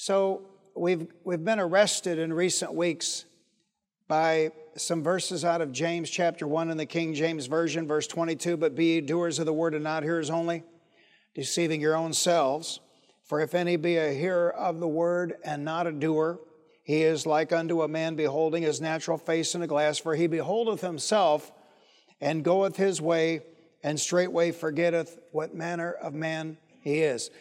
[0.00, 0.42] So
[0.76, 3.24] we've, we've been arrested in recent weeks
[4.06, 8.56] by some verses out of James chapter 1 in the King James Version, verse 22
[8.56, 10.62] But be ye doers of the word and not hearers only,
[11.34, 12.78] deceiving your own selves.
[13.24, 16.38] For if any be a hearer of the word and not a doer,
[16.84, 20.28] he is like unto a man beholding his natural face in a glass, for he
[20.28, 21.50] beholdeth himself
[22.20, 23.42] and goeth his way,
[23.82, 27.32] and straightway forgetteth what manner of man he is.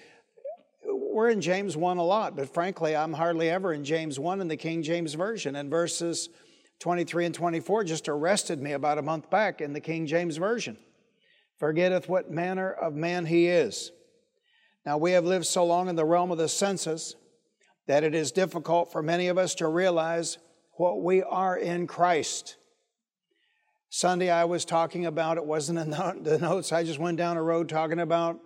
[1.18, 4.48] We're in James 1 a lot, but frankly, I'm hardly ever in James 1 in
[4.48, 5.56] the King James Version.
[5.56, 6.30] And verses
[6.78, 10.78] 23 and 24 just arrested me about a month back in the King James Version.
[11.58, 13.92] Forgetteth what manner of man he is.
[14.86, 17.16] Now, we have lived so long in the realm of the senses
[17.88, 20.38] that it is difficult for many of us to realize
[20.74, 22.58] what we are in Christ.
[23.90, 27.42] Sunday, I was talking about, it wasn't in the notes, I just went down a
[27.42, 28.40] road talking about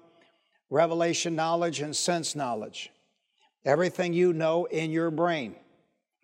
[0.72, 2.90] revelation knowledge and sense knowledge.
[3.64, 5.56] Everything you know in your brain,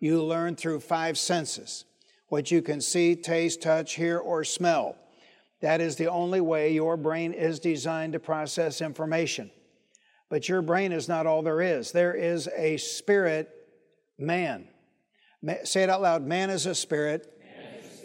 [0.00, 1.84] you learn through five senses
[2.28, 4.96] what you can see, taste, touch, hear, or smell.
[5.60, 9.50] That is the only way your brain is designed to process information.
[10.28, 11.92] But your brain is not all there is.
[11.92, 13.48] There is a spirit
[14.18, 14.68] man.
[15.64, 17.32] Say it out loud man is a spirit,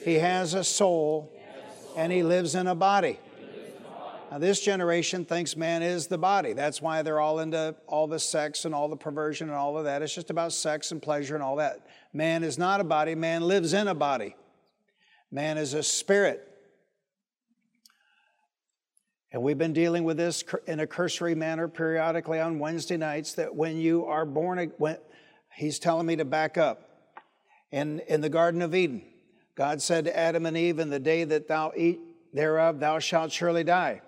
[0.03, 1.33] he has a soul,
[1.97, 3.19] and he lives in a body.
[4.33, 6.53] Now, this generation thinks man is the body.
[6.53, 9.83] That's why they're all into all the sex and all the perversion and all of
[9.83, 10.01] that.
[10.01, 11.85] It's just about sex and pleasure and all that.
[12.13, 14.35] Man is not a body, man lives in a body.
[15.29, 16.47] Man is a spirit.
[19.31, 23.53] And we've been dealing with this in a cursory manner periodically on Wednesday nights that
[23.53, 24.97] when you are born, when,
[25.53, 26.89] he's telling me to back up.
[27.71, 29.03] In, in the Garden of Eden,
[29.53, 31.99] God said to Adam and Eve, In the day that thou eat
[32.33, 34.01] thereof, thou shalt surely die.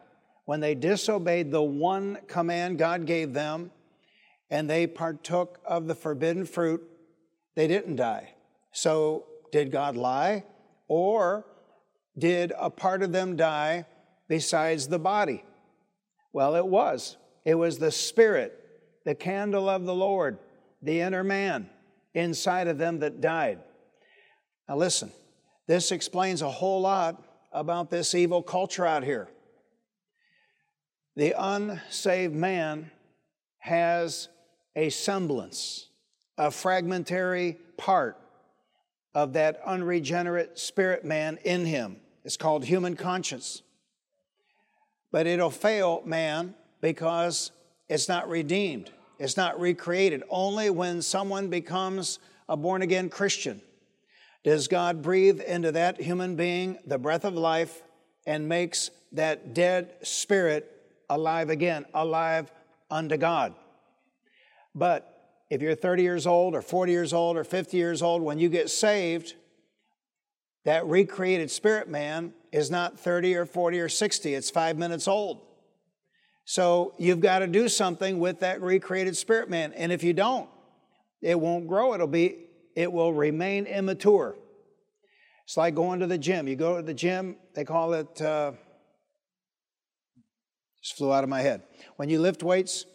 [0.45, 3.71] When they disobeyed the one command God gave them,
[4.49, 6.81] and they partook of the forbidden fruit,
[7.55, 8.35] they didn't die.
[8.71, 10.43] So, did God lie?
[10.87, 11.45] Or
[12.17, 13.85] did a part of them die
[14.27, 15.43] besides the body?
[16.31, 17.17] Well, it was.
[17.43, 18.59] It was the spirit,
[19.03, 20.37] the candle of the Lord,
[20.81, 21.69] the inner man
[22.13, 23.59] inside of them that died.
[24.67, 25.11] Now, listen,
[25.67, 29.29] this explains a whole lot about this evil culture out here.
[31.15, 32.91] The unsaved man
[33.59, 34.27] has
[34.75, 35.87] a semblance,
[36.37, 38.19] a fragmentary part
[39.13, 41.97] of that unregenerate spirit man in him.
[42.23, 43.61] It's called human conscience
[45.15, 47.51] but it'll fail man because
[47.87, 50.23] it's not redeemed, it's not recreated.
[50.29, 53.61] Only when someone becomes a born again Christian
[54.43, 57.81] does God breathe into that human being the breath of life
[58.27, 60.74] and makes that dead spirit
[61.09, 62.51] alive again, alive
[62.89, 63.53] unto God.
[64.73, 65.11] But
[65.49, 68.49] if you're 30 years old or 40 years old or 50 years old, when you
[68.49, 69.35] get saved,
[70.65, 75.41] that recreated spirit man is not 30 or 40 or 60, it's five minutes old.
[76.45, 79.73] So you've got to do something with that recreated spirit man.
[79.73, 80.49] And if you don't,
[81.21, 81.93] it won't grow.
[81.93, 82.37] It'll be,
[82.75, 84.35] it will remain immature.
[85.45, 86.47] It's like going to the gym.
[86.47, 88.53] You go to the gym, they call it, uh,
[90.85, 91.63] just flew out of my head.
[91.95, 92.85] When you lift weights,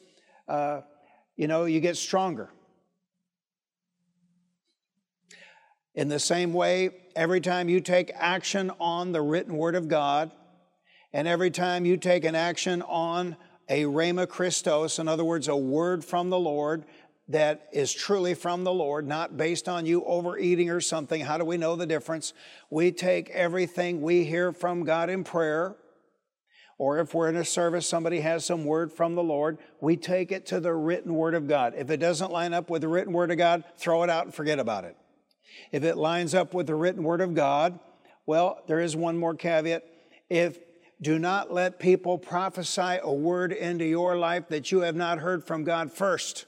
[0.47, 0.83] uh,
[1.37, 2.49] you know, you get stronger.
[5.97, 10.31] In the same way, every time you take action on the written word of God,
[11.13, 13.37] and every time you take an action on
[13.69, 16.85] a Rhema Christos, in other words, a word from the Lord
[17.27, 21.23] that is truly from the Lord, not based on you overeating or something.
[21.23, 22.35] How do we know the difference?
[22.71, 25.75] We take everything we hear from God in prayer,
[26.81, 30.33] or if we're in a service, somebody has some word from the Lord, we take
[30.33, 31.75] it to the written word of God.
[31.77, 34.35] If it doesn't line up with the written word of God, throw it out and
[34.35, 34.97] forget about it.
[35.73, 37.79] If it lines up with the written word of God,
[38.25, 39.85] well, there is one more caveat.
[40.31, 40.59] If
[41.03, 45.47] do not let people prophesy a word into your life that you have not heard
[45.47, 46.47] from God first.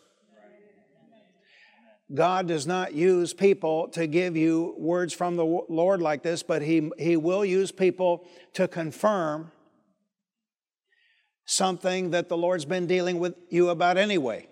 [2.14, 6.62] God does not use people to give you words from the Lord like this, but
[6.62, 9.52] He, he will use people to confirm
[11.44, 14.48] something that the Lord's been dealing with you about anyway.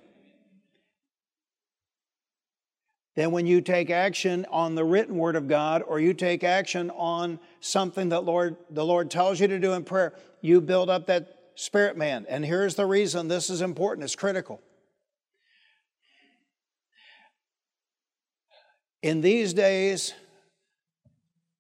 [3.16, 6.90] Then, when you take action on the written word of God or you take action
[6.90, 11.06] on something that Lord, the Lord tells you to do in prayer, you build up
[11.06, 12.24] that spirit man.
[12.28, 14.60] And here's the reason this is important, it's critical.
[19.02, 20.14] In these days,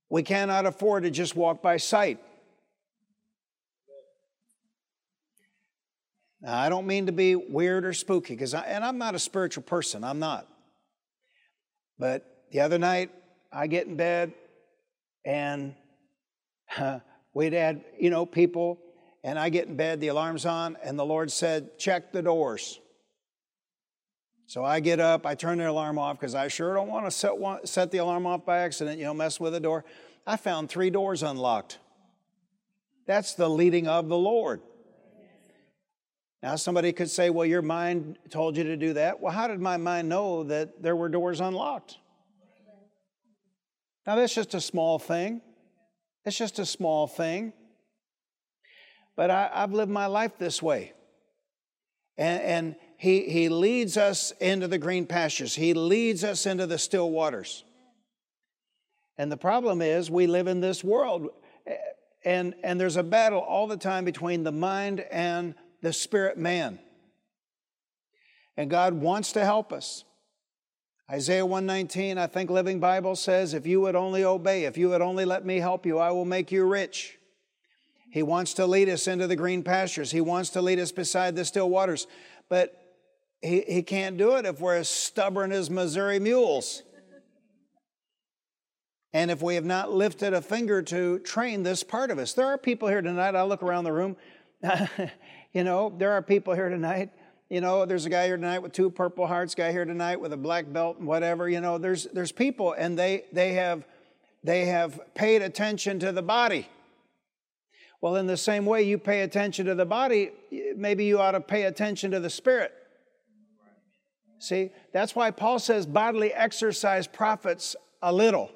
[0.08, 2.20] we cannot afford to just walk by sight.
[6.40, 9.62] Now, I don't mean to be weird or spooky, because and I'm not a spiritual
[9.62, 10.04] person.
[10.04, 10.46] I'm not.
[11.98, 13.10] But the other night,
[13.52, 14.32] I get in bed,
[15.24, 15.74] and
[16.78, 17.00] uh,
[17.34, 18.78] we'd had you know people,
[19.22, 22.80] and I get in bed, the alarm's on, and the Lord said, "Check the doors."
[24.46, 27.10] So I get up, I turn the alarm off because I sure don't want to
[27.12, 27.32] set,
[27.62, 29.84] set the alarm off by accident, you know, mess with the door.
[30.26, 31.78] I found three doors unlocked.
[33.06, 34.60] That's the leading of the Lord.
[36.42, 39.20] Now, somebody could say, well, your mind told you to do that.
[39.20, 41.98] Well, how did my mind know that there were doors unlocked?
[44.06, 45.42] Now, that's just a small thing.
[46.24, 47.52] It's just a small thing.
[49.16, 50.94] But I, have lived my life this way.
[52.16, 56.78] And, and he, he leads us into the green pastures, He leads us into the
[56.78, 57.64] still waters.
[59.18, 61.28] And the problem is, we live in this world,
[62.24, 66.78] and, and there's a battle all the time between the mind and the spirit man.
[68.56, 70.04] And God wants to help us.
[71.10, 75.02] Isaiah 119, I think Living Bible says, if you would only obey, if you would
[75.02, 77.18] only let me help you, I will make you rich.
[78.10, 80.10] He wants to lead us into the green pastures.
[80.10, 82.06] He wants to lead us beside the still waters.
[82.48, 82.76] But
[83.40, 86.82] he, he can't do it if we're as stubborn as Missouri mules.
[89.12, 92.46] And if we have not lifted a finger to train this part of us, there
[92.46, 93.34] are people here tonight.
[93.34, 94.16] I look around the room.
[95.52, 97.10] you know, there are people here tonight.
[97.48, 99.54] You know, there's a guy here tonight with two purple hearts.
[99.54, 101.48] Guy here tonight with a black belt and whatever.
[101.48, 103.84] You know, there's there's people, and they they have
[104.44, 106.68] they have paid attention to the body.
[108.00, 110.30] Well, in the same way you pay attention to the body,
[110.76, 112.72] maybe you ought to pay attention to the spirit.
[114.38, 118.50] See, that's why Paul says bodily exercise profits a little.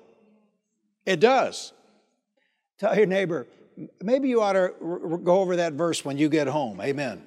[1.05, 1.75] It does.
[2.79, 3.47] Tell your neighbor,
[4.03, 4.73] maybe you ought to
[5.23, 6.81] go over that verse when you get home.
[6.81, 7.23] Amen.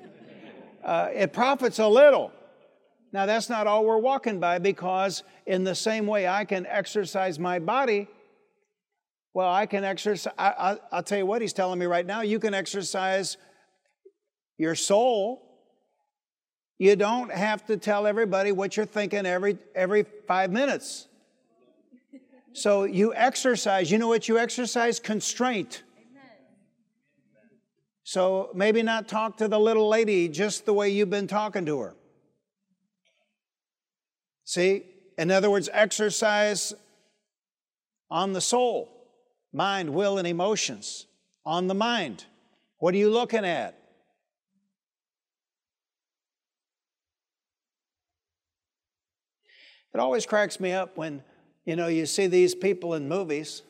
[0.84, 2.32] Uh, it profits a little.
[3.12, 7.40] Now, that's not all we're walking by because, in the same way I can exercise
[7.40, 8.08] my body,
[9.34, 10.34] well, I can exercise.
[10.38, 12.22] I, will tell you what he's telling me right now.
[12.22, 13.38] You can exercise
[14.58, 15.44] your soul.
[16.80, 21.08] You don't have to tell everybody what you're thinking every, every five minutes.
[22.54, 23.92] So you exercise.
[23.92, 25.00] You know what you exercise?
[25.00, 25.84] Constraint.
[28.08, 31.82] So maybe not talk to the little lady just the way you've been talking to
[31.82, 31.94] her.
[34.46, 34.84] See?
[35.18, 36.74] In other words, exercise
[38.10, 38.90] on the soul,
[39.52, 41.06] mind, will, and emotions.
[41.46, 42.24] On the mind.
[42.78, 43.78] What are you looking at?
[49.94, 51.24] It always cracks me up when
[51.66, 53.64] you know, you see these people in movies,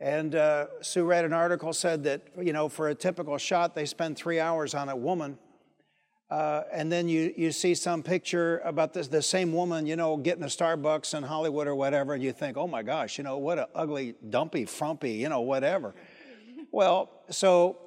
[0.00, 3.84] and uh, Sue read an article said that, you know, for a typical shot, they
[3.84, 5.38] spend three hours on a woman.
[6.30, 10.16] Uh, and then you, you see some picture about this, the same woman, you know,
[10.16, 13.38] getting a Starbucks in Hollywood or whatever, and you think, oh my gosh, you know,
[13.38, 15.94] what an ugly, dumpy, frumpy, you know, whatever.
[16.70, 17.78] well, so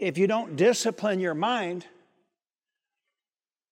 [0.00, 1.86] if you don't discipline your mind,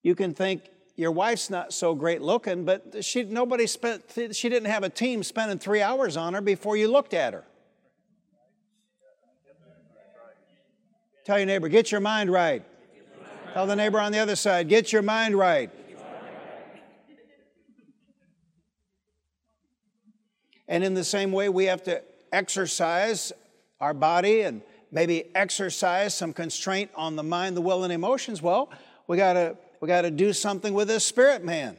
[0.02, 0.62] you can think
[0.96, 5.22] your wife's not so great looking, but she, nobody spent, she didn't have a team
[5.22, 7.44] spending three hours on her before you looked at her.
[11.24, 12.62] Tell your neighbor, get your mind right.
[13.54, 15.70] Tell the neighbor on the other side, get your mind right.
[20.68, 22.02] And in the same way, we have to
[22.32, 23.32] exercise
[23.80, 28.40] our body and maybe exercise some constraint on the mind, the will, and emotions.
[28.40, 28.70] Well,
[29.06, 31.76] we got to we got to do something with this spirit man.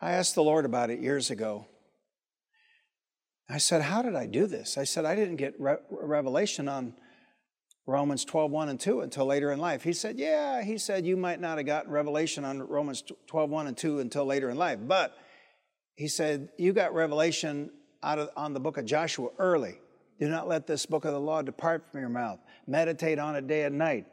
[0.00, 1.66] I asked the Lord about it years ago.
[3.50, 4.78] I said, How did I do this?
[4.78, 6.94] I said, I didn't get re- revelation on
[7.88, 9.82] Romans 12, 1 and 2 until later in life.
[9.82, 13.66] He said, Yeah, he said, you might not have gotten revelation on Romans 12, 1
[13.66, 14.78] and 2 until later in life.
[14.80, 15.12] But
[15.96, 19.80] he said, You got revelation out of, on the book of Joshua early.
[20.22, 22.38] Do not let this book of the law depart from your mouth.
[22.68, 24.06] Meditate on it day and night,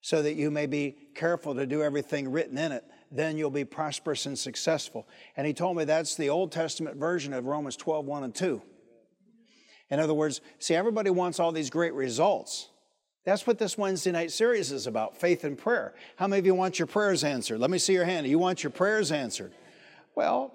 [0.00, 2.84] so that you may be careful to do everything written in it.
[3.10, 5.08] Then you'll be prosperous and successful.
[5.36, 8.62] And he told me that's the Old Testament version of Romans 12, 1 and 2.
[9.90, 12.68] In other words, see, everybody wants all these great results.
[13.24, 15.96] That's what this Wednesday night series is about faith and prayer.
[16.14, 17.58] How many of you want your prayers answered?
[17.58, 18.28] Let me see your hand.
[18.28, 19.50] You want your prayers answered?
[20.14, 20.54] Well,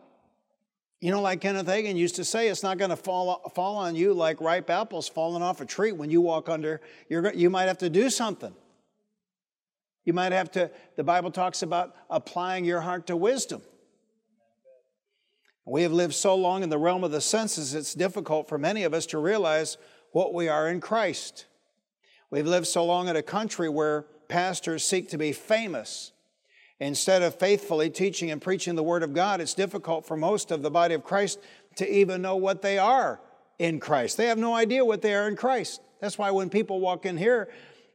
[1.02, 3.96] you know, like Kenneth Hagin used to say, it's not going to fall, fall on
[3.96, 6.82] you like ripe apples falling off a tree when you walk under.
[7.10, 8.54] You're, you might have to do something.
[10.06, 13.62] You might have to, the Bible talks about applying your heart to wisdom.
[15.66, 18.84] We have lived so long in the realm of the senses, it's difficult for many
[18.84, 19.78] of us to realize
[20.12, 21.46] what we are in Christ.
[22.30, 26.12] We've lived so long in a country where pastors seek to be famous.
[26.80, 30.62] Instead of faithfully teaching and preaching the Word of God, it's difficult for most of
[30.62, 31.40] the body of Christ
[31.78, 33.22] to even know what they are
[33.60, 34.18] in Christ.
[34.18, 35.82] They have no idea what they are in Christ.
[36.02, 37.50] That's why when people walk in here,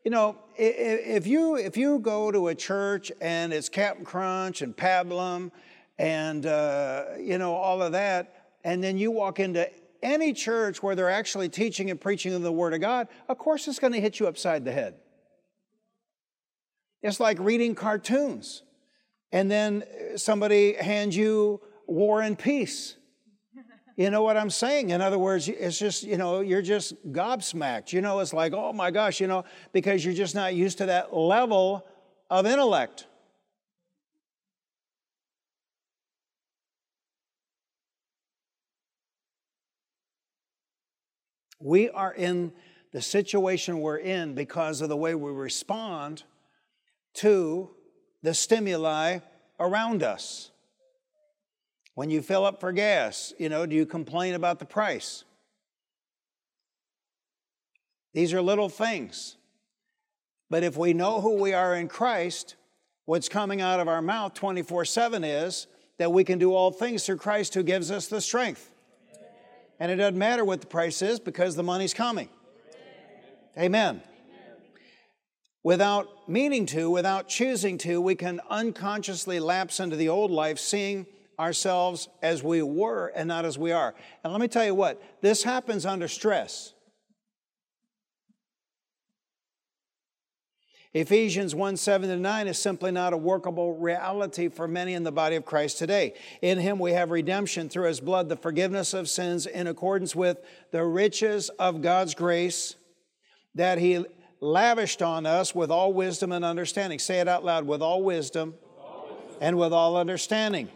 [0.05, 4.75] you know, if you if you go to a church and it's Captain Crunch and
[4.75, 5.51] Pablum
[5.99, 9.69] and uh, you know all of that, and then you walk into
[10.03, 13.79] any church where they're actually teaching and preaching the Word of God, of course it's
[13.79, 14.95] going to hit you upside the head.
[17.03, 18.63] It's like reading cartoons,
[19.33, 19.85] and then
[20.17, 22.97] somebody hands you War and Peace.
[23.97, 24.91] You know what I'm saying?
[24.91, 27.93] In other words, it's just, you know, you're just gobsmacked.
[27.93, 30.87] You know, it's like, oh my gosh, you know, because you're just not used to
[30.87, 31.87] that level
[32.31, 33.07] of intellect.
[41.63, 42.53] We are in
[42.93, 46.23] the situation we're in because of the way we respond
[47.15, 47.71] to
[48.23, 49.19] the stimuli
[49.59, 50.51] around us.
[51.95, 55.25] When you fill up for gas, you know, do you complain about the price?
[58.15, 59.37] These are little things.
[60.49, 62.57] But if we know who we are in Christ,
[63.05, 65.67] what's coming out of our mouth 24 7 is
[65.99, 68.73] that we can do all things through Christ who gives us the strength.
[69.79, 72.29] And it doesn't matter what the price is because the money's coming.
[73.59, 74.03] Amen.
[75.63, 81.07] Without meaning to, without choosing to, we can unconsciously lapse into the old life, seeing
[81.39, 83.95] ourselves as we were and not as we are.
[84.25, 86.73] And let me tell you what, this happens under stress.
[90.93, 95.13] Ephesians 1 7 to 9 is simply not a workable reality for many in the
[95.13, 96.15] body of Christ today.
[96.43, 100.39] In Him we have redemption through His blood, the forgiveness of sins in accordance with
[100.73, 102.75] the riches of God's grace
[103.55, 104.05] that He
[104.41, 106.99] lavished on us with all wisdom and understanding.
[106.99, 109.39] Say it out loud with all wisdom, with all wisdom.
[109.41, 110.69] and with all understanding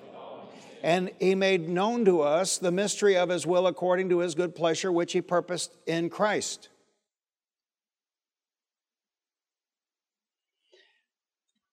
[0.85, 4.54] and he made known to us the mystery of his will according to his good
[4.54, 6.68] pleasure, which he purposed in Christ.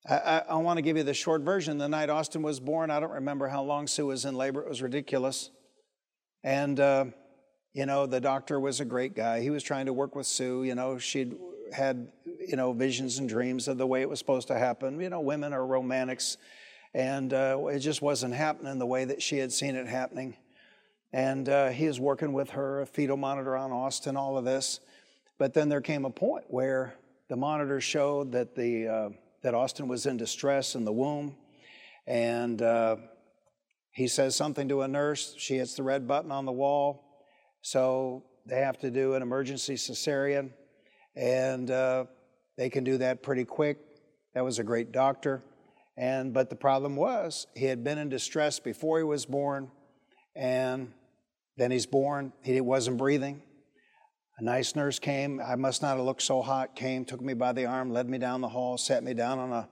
[0.09, 1.77] I, I, I want to give you the short version.
[1.77, 4.61] The night Austin was born, I don't remember how long Sue was in labor.
[4.61, 5.49] It was ridiculous.
[6.41, 7.05] And, uh,
[7.73, 9.41] you know, the doctor was a great guy.
[9.41, 10.63] He was trying to work with Sue.
[10.63, 11.35] You know, she'd
[11.73, 12.11] had,
[12.47, 14.99] you know, visions and dreams of the way it was supposed to happen.
[14.99, 16.37] You know, women are romantics
[16.93, 20.35] and uh, it just wasn't happening the way that she had seen it happening.
[21.13, 24.79] And uh, he was working with her, a fetal monitor on Austin, all of this.
[25.37, 26.95] But then there came a point where
[27.29, 29.09] the monitor showed that the uh,
[29.41, 31.35] that Austin was in distress in the womb,
[32.05, 32.97] and uh,
[33.91, 35.33] he says something to a nurse.
[35.37, 37.25] She hits the red button on the wall,
[37.61, 40.51] so they have to do an emergency cesarean,
[41.15, 42.05] and uh,
[42.57, 43.79] they can do that pretty quick.
[44.33, 45.43] That was a great doctor.
[45.97, 49.69] And but the problem was he had been in distress before he was born,
[50.35, 50.93] and
[51.57, 52.33] then he's born.
[52.41, 53.41] He wasn't breathing.
[54.39, 55.39] A nice nurse came.
[55.39, 56.75] I must not have looked so hot.
[56.75, 59.51] Came, took me by the arm, led me down the hall, sat me down on
[59.51, 59.69] a,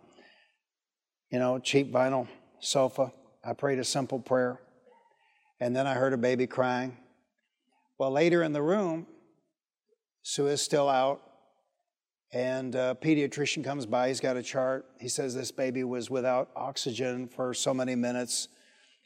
[1.32, 2.28] you know, cheap vinyl
[2.60, 3.12] sofa.
[3.44, 4.60] I prayed a simple prayer,
[5.60, 6.98] and then I heard a baby crying.
[7.98, 9.08] Well, later in the room,
[10.22, 11.22] Sue is still out.
[12.32, 14.86] And a pediatrician comes by, he's got a chart.
[15.00, 18.50] He says this baby was without oxygen for so many minutes.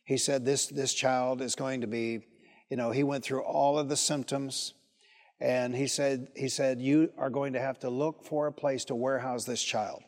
[0.04, 2.26] He said this, this child is going to be,
[2.70, 4.74] you know, he went through all of the symptoms.
[5.40, 8.86] And he said, he said, You are going to have to look for a place
[8.86, 10.04] to warehouse this child.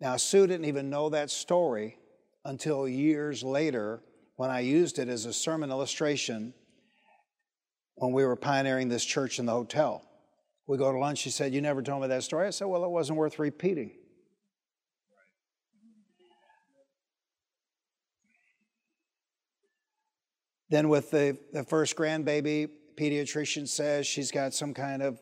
[0.00, 1.96] Now, Sue didn't even know that story
[2.44, 4.02] until years later
[4.36, 6.52] when I used it as a sermon illustration
[7.94, 10.04] when we were pioneering this church in the hotel.
[10.66, 11.18] We go to lunch.
[11.18, 12.46] She said, You never told me that story.
[12.46, 13.92] I said, Well, it wasn't worth repeating.
[20.70, 25.20] Then, with the, the first grandbaby, pediatrician says she's got some kind of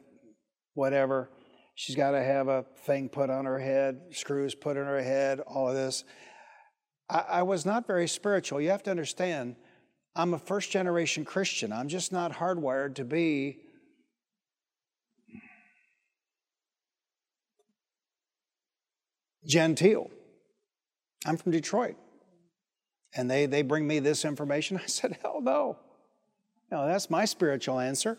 [0.75, 1.31] whatever.
[1.75, 5.41] She's got to have a thing put on her head, screws put in her head,
[5.41, 6.05] all of this.
[7.09, 8.61] I, I was not very spiritual.
[8.61, 9.57] You have to understand,
[10.15, 11.73] I'm a first generation Christian.
[11.73, 13.61] I'm just not hardwired to be
[19.45, 20.11] genteel.
[21.25, 21.97] I'm from Detroit.
[23.15, 24.79] And they, they bring me this information.
[24.83, 25.79] I said, hell no.
[26.71, 28.19] No, that's my spiritual answer.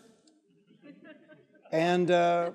[1.72, 2.52] and, uh,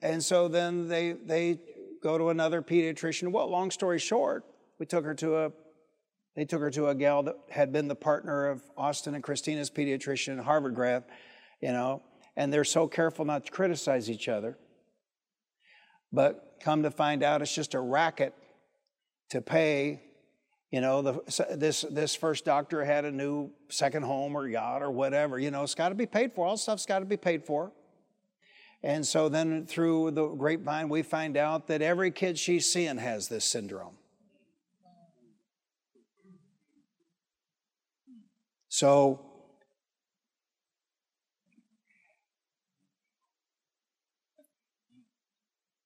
[0.00, 1.58] and so then they, they
[2.02, 3.32] go to another pediatrician.
[3.32, 4.44] Well, long story short,
[4.78, 5.52] we took her to a,
[6.36, 9.70] they took her to a gal that had been the partner of Austin and Christina's
[9.70, 11.04] pediatrician, Harvard grad.
[11.60, 12.02] you know,
[12.36, 14.56] and they're so careful not to criticize each other.
[16.12, 18.34] But come to find out, it's just a racket
[19.30, 20.02] to pay.
[20.70, 24.90] You know, the, this this first doctor had a new second home or yacht or
[24.90, 25.38] whatever.
[25.38, 26.46] You know, it's got to be paid for.
[26.46, 27.72] All stuff's got to be paid for.
[28.82, 33.28] And so then through the grapevine, we find out that every kid she's seeing has
[33.28, 33.94] this syndrome.
[38.68, 39.29] So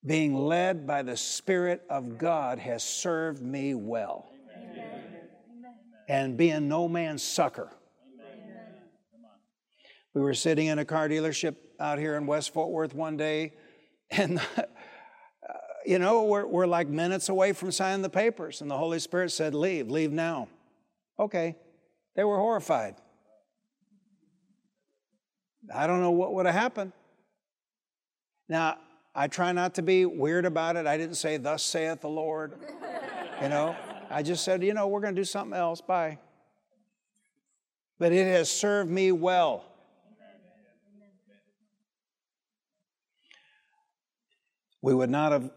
[0.05, 4.29] being led by the Spirit of God has served me well.
[4.55, 5.03] Amen.
[6.07, 7.71] And being no man's sucker.
[8.13, 8.73] Amen.
[10.13, 13.53] We were sitting in a car dealership out here in West Fort Worth one day,
[14.11, 14.63] and uh,
[15.85, 19.31] you know, we're, we're like minutes away from signing the papers, and the Holy Spirit
[19.31, 20.47] said, Leave, leave now.
[21.19, 21.55] Okay.
[22.15, 22.95] They were horrified.
[25.73, 26.93] I don't know what would have happened.
[28.47, 28.77] Now,
[29.15, 30.85] I try not to be weird about it.
[30.85, 32.53] I didn't say, Thus saith the Lord.
[33.41, 33.75] you know,
[34.09, 35.79] I just said, You know, we're going to do something else.
[35.79, 36.19] Bye.
[37.97, 39.63] But it has served me well.
[44.81, 45.49] We would not have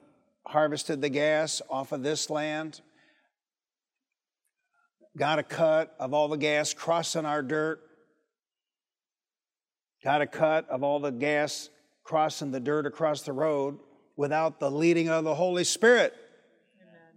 [0.46, 2.80] harvested the gas off of this land,
[5.18, 7.82] got a cut of all the gas crossing our dirt,
[10.02, 11.68] got a cut of all the gas
[12.08, 13.78] crossing the dirt across the road
[14.16, 16.14] without the leading of the Holy Spirit.
[16.80, 17.12] Amen.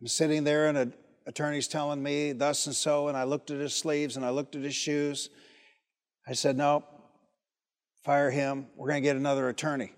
[0.00, 0.94] I'm sitting there, and an
[1.26, 4.54] attorney's telling me thus and so, and I looked at his sleeves and I looked
[4.54, 5.28] at his shoes.
[6.24, 6.84] I said, No,
[8.04, 8.68] fire him.
[8.76, 9.92] We're going to get another attorney.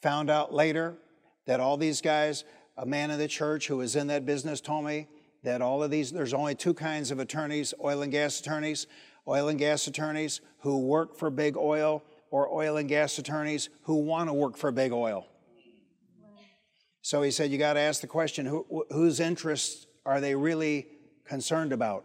[0.00, 0.96] Found out later
[1.46, 2.44] that all these guys,
[2.78, 5.08] a man in the church who was in that business told me
[5.42, 8.86] that all of these, there's only two kinds of attorneys oil and gas attorneys.
[9.28, 12.02] Oil and gas attorneys who work for big oil
[12.34, 15.24] or oil and gas attorneys who want to work for big oil.
[17.00, 20.88] So he said, You got to ask the question who, whose interests are they really
[21.24, 22.04] concerned about?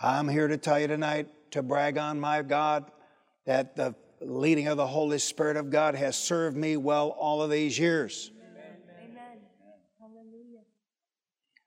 [0.00, 2.90] I'm here to tell you tonight to brag on my God
[3.46, 7.50] that the leading of the Holy Spirit of God has served me well all of
[7.50, 8.32] these years.
[8.50, 9.12] Amen.
[9.12, 9.38] Amen.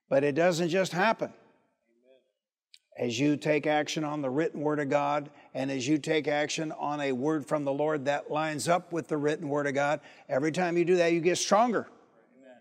[0.09, 1.31] But it doesn't just happen.
[2.97, 6.71] As you take action on the written word of God and as you take action
[6.73, 9.99] on a word from the Lord that lines up with the written word of God,
[10.29, 11.87] every time you do that, you get stronger.
[12.37, 12.57] Amen.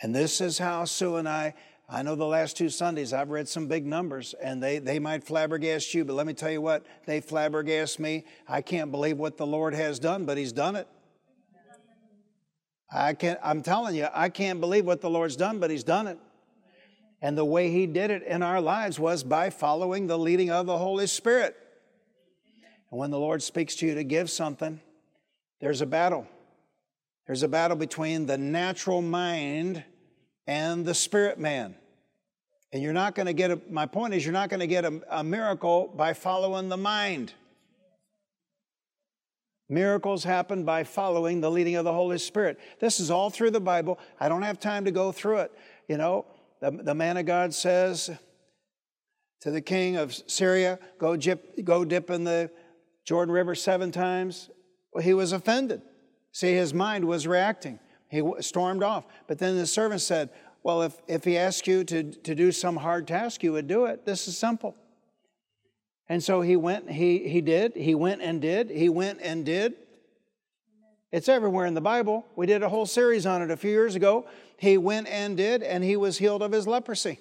[0.00, 1.54] And this is how Sue and I,
[1.90, 5.26] I know the last two Sundays I've read some big numbers and they, they might
[5.26, 8.24] flabbergast you, but let me tell you what, they flabbergast me.
[8.48, 10.88] I can't believe what the Lord has done, but He's done it.
[12.92, 16.06] I can't, I'm telling you, I can't believe what the Lord's done, but He's done
[16.06, 16.18] it.
[17.22, 20.66] And the way He did it in our lives was by following the leading of
[20.66, 21.56] the Holy Spirit.
[22.90, 24.80] And when the Lord speaks to you to give something,
[25.60, 26.26] there's a battle.
[27.26, 29.84] There's a battle between the natural mind
[30.46, 31.76] and the spirit man.
[32.72, 34.84] And you're not going to get a, my point is, you're not going to get
[34.84, 37.32] a, a miracle by following the mind.
[39.70, 42.58] Miracles happen by following the leading of the Holy Spirit.
[42.80, 44.00] This is all through the Bible.
[44.18, 45.52] I don't have time to go through it.
[45.88, 46.26] You know,
[46.60, 48.10] the, the man of God says
[49.40, 52.50] to the king of Syria, go, dip, go dip in the
[53.04, 54.50] Jordan River seven times.
[54.92, 55.82] Well, he was offended.
[56.32, 57.78] See, his mind was reacting.
[58.08, 59.06] He stormed off.
[59.28, 60.30] But then the servant said,
[60.64, 63.86] Well, if, if he asked you to, to do some hard task, you would do
[63.86, 64.04] it.
[64.04, 64.76] This is simple.
[66.10, 69.74] And so he went, he, he did, he went and did, he went and did.
[71.12, 72.26] It's everywhere in the Bible.
[72.34, 74.26] We did a whole series on it a few years ago.
[74.56, 77.20] He went and did, and he was healed of his leprosy.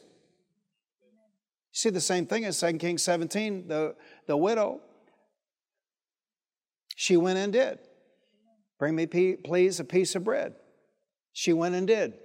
[1.71, 4.81] See the same thing in 2 Kings 17, the, the widow.
[6.95, 7.77] She went and did.
[8.79, 10.55] Bring me, please, a piece of bread.
[11.31, 12.15] She went and did.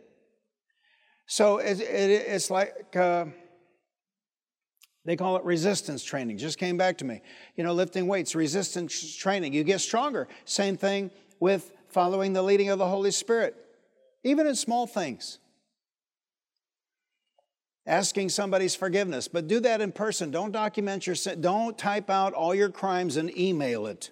[1.26, 3.26] So it, it, it's like uh,
[5.04, 6.38] they call it resistance training.
[6.38, 7.20] Just came back to me.
[7.56, 9.52] You know, lifting weights, resistance training.
[9.52, 10.28] You get stronger.
[10.44, 13.54] Same thing with following the leading of the Holy Spirit,
[14.22, 15.38] even in small things.
[17.86, 20.30] Asking somebody's forgiveness, but do that in person.
[20.30, 21.42] Don't document your sin.
[21.42, 24.10] Don't type out all your crimes and email it.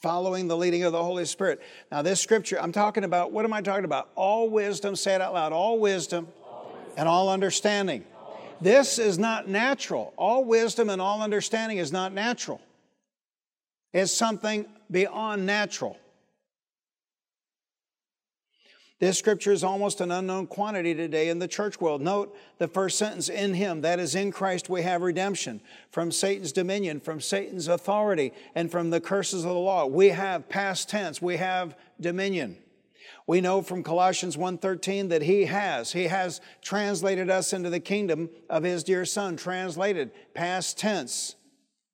[0.00, 1.60] Following the leading of the Holy Spirit.
[1.92, 4.08] Now, this scripture, I'm talking about, what am I talking about?
[4.14, 6.94] All wisdom, say it out loud, all wisdom, all wisdom.
[6.96, 8.06] and all understanding.
[8.62, 10.14] This is not natural.
[10.16, 12.60] All wisdom and all understanding is not natural,
[13.92, 15.98] it's something beyond natural.
[19.00, 22.02] This scripture is almost an unknown quantity today in the church world.
[22.02, 26.52] Note the first sentence in Him, that is, in Christ we have redemption from Satan's
[26.52, 29.86] dominion, from Satan's authority, and from the curses of the law.
[29.86, 32.58] We have past tense, we have dominion.
[33.26, 38.28] We know from Colossians 1:13 that he has he has translated us into the kingdom
[38.50, 41.36] of his dear son translated past tense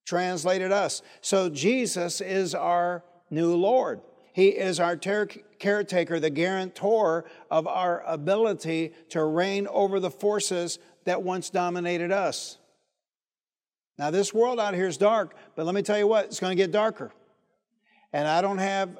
[0.07, 1.03] translated us.
[1.21, 4.01] So Jesus is our new Lord.
[4.33, 10.79] He is our ter- caretaker, the guarantor of our ability to reign over the forces
[11.05, 12.59] that once dominated us.
[13.99, 16.57] Now, this world out here is dark, but let me tell you what, it's going
[16.57, 17.13] to get darker.
[18.13, 18.99] And I don't have,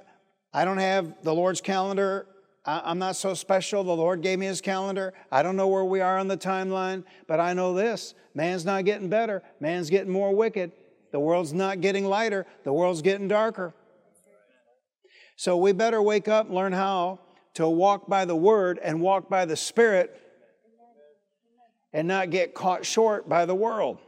[0.53, 2.27] I don't have the Lord's calendar.
[2.65, 3.85] I'm not so special.
[3.85, 5.15] The Lord gave me his calendar.
[5.31, 8.85] I don't know where we are on the timeline, but I know this man's not
[8.85, 10.73] getting better, man's getting more wicked.
[11.13, 13.75] The world's not getting lighter, the world's getting darker.
[15.37, 17.21] So we better wake up and learn how
[17.55, 20.21] to walk by the Word and walk by the Spirit
[21.93, 23.99] and not get caught short by the world.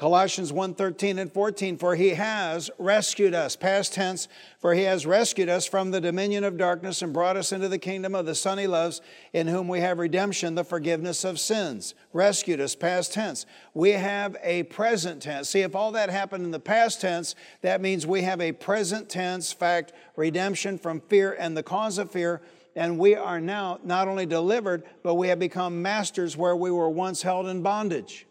[0.00, 5.50] Colossians 1:13 and 14 for he has rescued us past tense for he has rescued
[5.50, 8.56] us from the dominion of darkness and brought us into the kingdom of the son
[8.56, 9.02] he loves
[9.34, 11.94] in whom we have redemption the forgiveness of sins.
[12.14, 13.44] Rescued us past tense.
[13.74, 15.50] We have a present tense.
[15.50, 19.10] See if all that happened in the past tense that means we have a present
[19.10, 22.40] tense fact redemption from fear and the cause of fear
[22.74, 26.88] and we are now not only delivered but we have become masters where we were
[26.88, 28.26] once held in bondage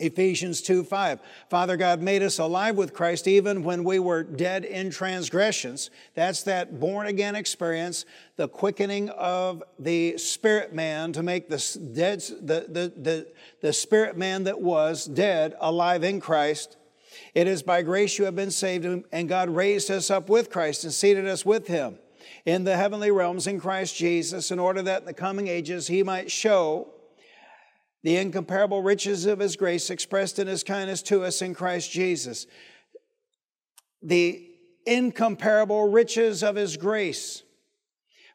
[0.00, 1.20] Ephesians 2 5.
[1.48, 5.90] Father God made us alive with Christ even when we were dead in transgressions.
[6.14, 8.04] That's that born again experience,
[8.36, 14.16] the quickening of the spirit man to make the, dead, the, the, the, the spirit
[14.16, 16.76] man that was dead alive in Christ.
[17.32, 20.82] It is by grace you have been saved, and God raised us up with Christ
[20.82, 21.98] and seated us with him
[22.44, 26.02] in the heavenly realms in Christ Jesus, in order that in the coming ages he
[26.02, 26.93] might show
[28.04, 32.46] the incomparable riches of his grace expressed in his kindness to us in Christ Jesus.
[34.02, 34.46] The
[34.84, 37.43] incomparable riches of his grace.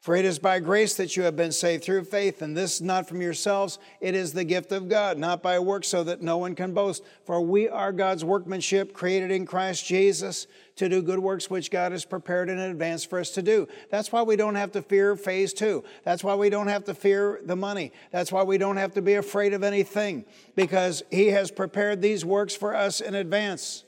[0.00, 3.06] For it is by grace that you have been saved through faith, and this not
[3.06, 6.54] from yourselves, it is the gift of God, not by works, so that no one
[6.54, 7.04] can boast.
[7.26, 11.92] For we are God's workmanship, created in Christ Jesus to do good works which God
[11.92, 13.68] has prepared in advance for us to do.
[13.90, 15.84] That's why we don't have to fear phase two.
[16.02, 17.92] That's why we don't have to fear the money.
[18.10, 20.24] That's why we don't have to be afraid of anything,
[20.56, 23.84] because He has prepared these works for us in advance.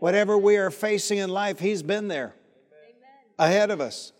[0.00, 2.34] Whatever we are facing in life, He's been there
[3.38, 4.12] ahead of us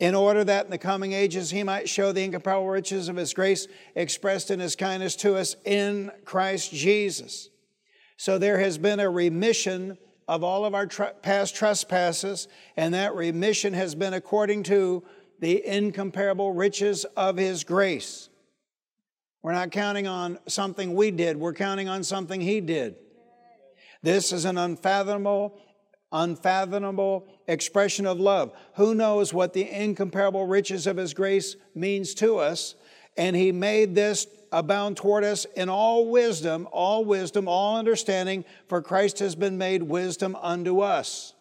[0.00, 3.34] in order that in the coming ages he might show the incomparable riches of his
[3.34, 7.50] grace expressed in his kindness to us in Christ Jesus.
[8.16, 13.74] So there has been a remission of all of our past trespasses, and that remission
[13.74, 15.02] has been according to
[15.38, 18.28] the incomparable riches of his grace.
[19.42, 22.96] We're not counting on something we did, we're counting on something he did.
[24.02, 25.58] This is an unfathomable
[26.12, 28.52] unfathomable expression of love.
[28.74, 32.74] Who knows what the incomparable riches of His grace means to us?
[33.16, 38.82] And He made this abound toward us in all wisdom, all wisdom, all understanding, for
[38.82, 41.34] Christ has been made wisdom unto us.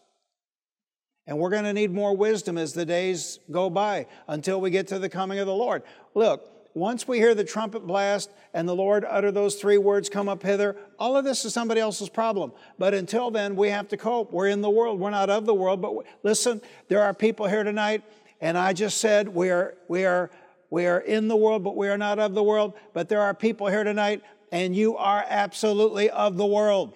[1.26, 4.88] And we're going to need more wisdom as the days go by until we get
[4.88, 5.84] to the coming of the Lord.
[6.16, 10.28] Look, once we hear the trumpet blast and the Lord utter those three words, come
[10.28, 12.52] up hither, all of this is somebody else's problem.
[12.78, 14.32] But until then, we have to cope.
[14.32, 15.00] We're in the world.
[15.00, 15.82] We're not of the world.
[15.82, 18.04] But listen, there are people here tonight,
[18.42, 20.32] and I just said we are, we are,
[20.70, 22.74] we are in the world, but we are not of the world.
[22.94, 26.96] But there are people here tonight, and you are absolutely of the world.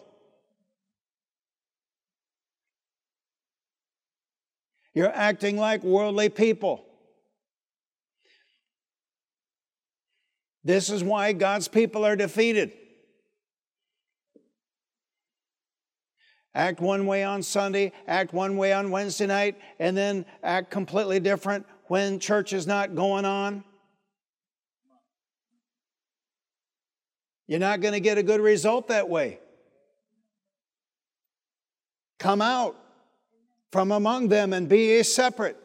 [4.96, 6.86] You're acting like worldly people.
[10.63, 12.71] This is why God's people are defeated.
[16.56, 21.19] Act one way on Sunday, act one way on Wednesday night, and then act completely
[21.19, 23.63] different when church is not going on.
[27.47, 29.39] You're not going to get a good result that way.
[32.19, 32.76] Come out
[33.71, 35.58] from among them and be a separate.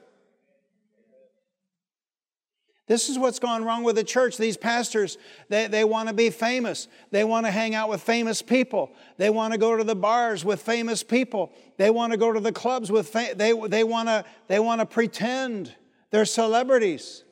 [2.89, 4.39] This is what's gone wrong with the church.
[4.39, 5.19] These pastors,
[5.51, 6.89] they, they want to be famous.
[7.11, 8.91] They want to hang out with famous people.
[9.19, 11.53] They want to go to the bars with famous people.
[11.77, 14.81] They want to go to the clubs with, fa- they, they, want to, they want
[14.81, 15.75] to pretend
[16.11, 17.25] they're celebrities.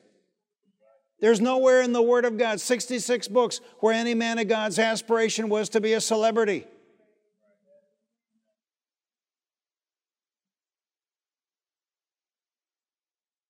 [1.19, 5.49] There's nowhere in the Word of God, 66 books, where any man of God's aspiration
[5.49, 6.67] was to be a celebrity.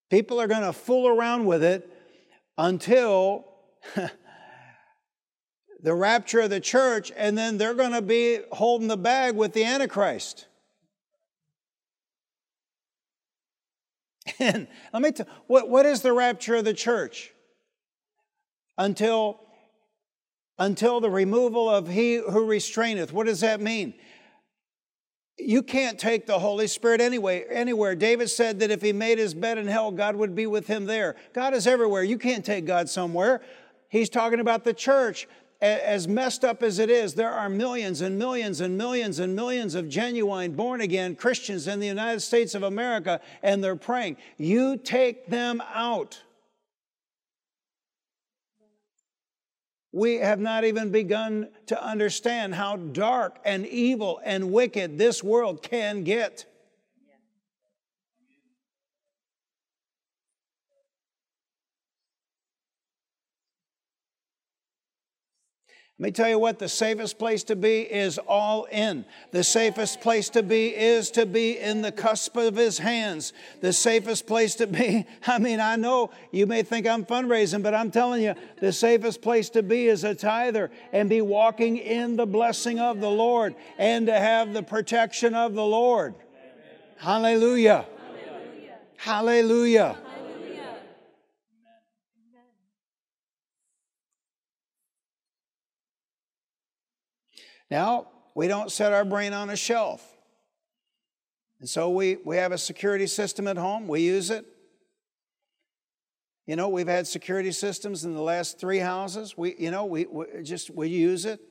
[0.09, 1.95] People are going to fool around with it
[2.57, 3.45] until
[5.83, 9.53] the rapture of the church, and then they're going to be holding the bag with
[9.53, 10.47] the Antichrist.
[14.39, 17.31] And let me tell what, what is the rapture of the church?
[18.77, 19.39] Until,
[20.59, 23.11] until the removal of he who restraineth.
[23.11, 23.93] What does that mean?
[25.37, 27.95] You can't take the Holy Spirit anyway, anywhere.
[27.95, 30.85] David said that if he made his bed in hell, God would be with him
[30.85, 31.15] there.
[31.33, 32.03] God is everywhere.
[32.03, 33.41] You can't take God somewhere.
[33.87, 35.27] He's talking about the church.
[35.59, 39.73] As messed up as it is, there are millions and millions and millions and millions
[39.73, 44.17] of genuine born again Christians in the United States of America, and they're praying.
[44.37, 46.21] You take them out.
[49.97, 55.63] We have not even begun to understand how dark and evil and wicked this world
[55.63, 56.45] can get.
[65.99, 69.03] Let me tell you what the safest place to be is all in.
[69.31, 73.33] The safest place to be is to be in the cusp of his hands.
[73.61, 77.73] The safest place to be, I mean, I know you may think I'm fundraising, but
[77.73, 82.15] I'm telling you, the safest place to be is a tither and be walking in
[82.15, 86.13] the blessing of the Lord and to have the protection of the Lord.
[86.97, 87.87] Hallelujah.
[88.97, 89.97] Hallelujah.
[89.97, 89.97] Hallelujah.
[97.69, 100.05] Now, we don't set our brain on a shelf.
[101.59, 104.45] And so we, we have a security system at home, we use it.
[106.45, 109.37] You know, we've had security systems in the last three houses.
[109.37, 111.41] We, you know, we, we just we use it.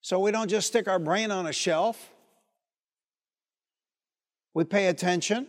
[0.00, 2.10] So we don't just stick our brain on a shelf.
[4.54, 5.46] We pay attention.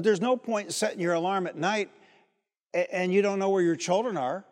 [0.00, 1.90] But there's no point in setting your alarm at night
[2.72, 4.46] and you don't know where your children are.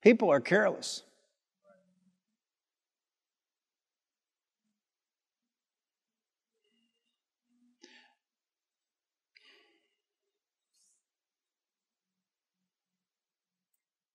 [0.00, 1.02] People are careless.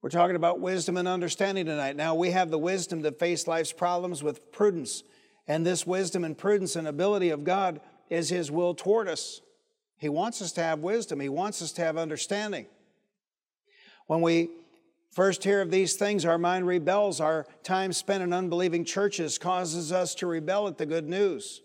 [0.02, 1.98] We're talking about wisdom and understanding tonight.
[1.98, 5.04] Now, we have the wisdom to face life's problems with prudence.
[5.46, 9.42] And this wisdom and prudence and ability of God is His will toward us.
[9.98, 12.68] He wants us to have wisdom, He wants us to have understanding.
[14.08, 14.50] When we
[15.12, 17.20] first hear of these things, our mind rebels.
[17.20, 21.62] Our time spent in unbelieving churches causes us to rebel at the good news.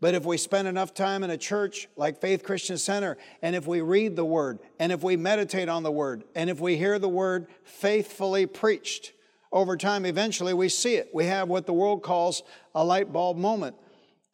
[0.00, 3.66] But if we spend enough time in a church like Faith Christian Center, and if
[3.66, 6.98] we read the Word, and if we meditate on the Word, and if we hear
[6.98, 9.12] the Word faithfully preached,
[9.50, 11.10] over time, eventually we see it.
[11.14, 12.42] We have what the world calls
[12.74, 13.76] a light bulb moment,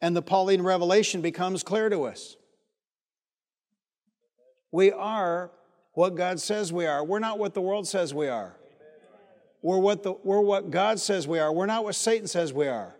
[0.01, 2.35] and the Pauline revelation becomes clear to us.
[4.71, 5.51] We are
[5.93, 7.03] what God says we are.
[7.03, 8.57] We're not what the world says we are.
[9.61, 11.51] We're what, the, we're what God says we are.
[11.51, 12.95] We're not what Satan says we are.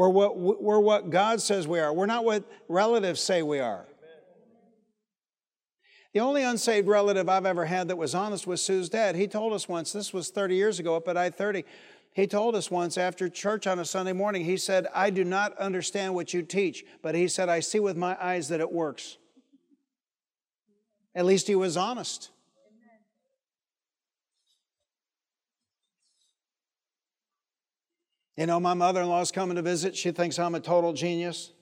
[0.00, 1.92] We're what, we're what God says we are.
[1.92, 3.84] We're not what relatives say we are.
[6.14, 9.14] The only unsaved relative I've ever had that was honest was Sue's dad.
[9.14, 11.66] He told us once, this was 30 years ago up at I 30.
[12.14, 15.54] He told us once after church on a Sunday morning, he said, I do not
[15.58, 19.18] understand what you teach, but he said, I see with my eyes that it works.
[21.14, 22.30] At least he was honest.
[28.40, 29.94] You know, my mother in law's coming to visit.
[29.94, 31.52] She thinks I'm a total genius.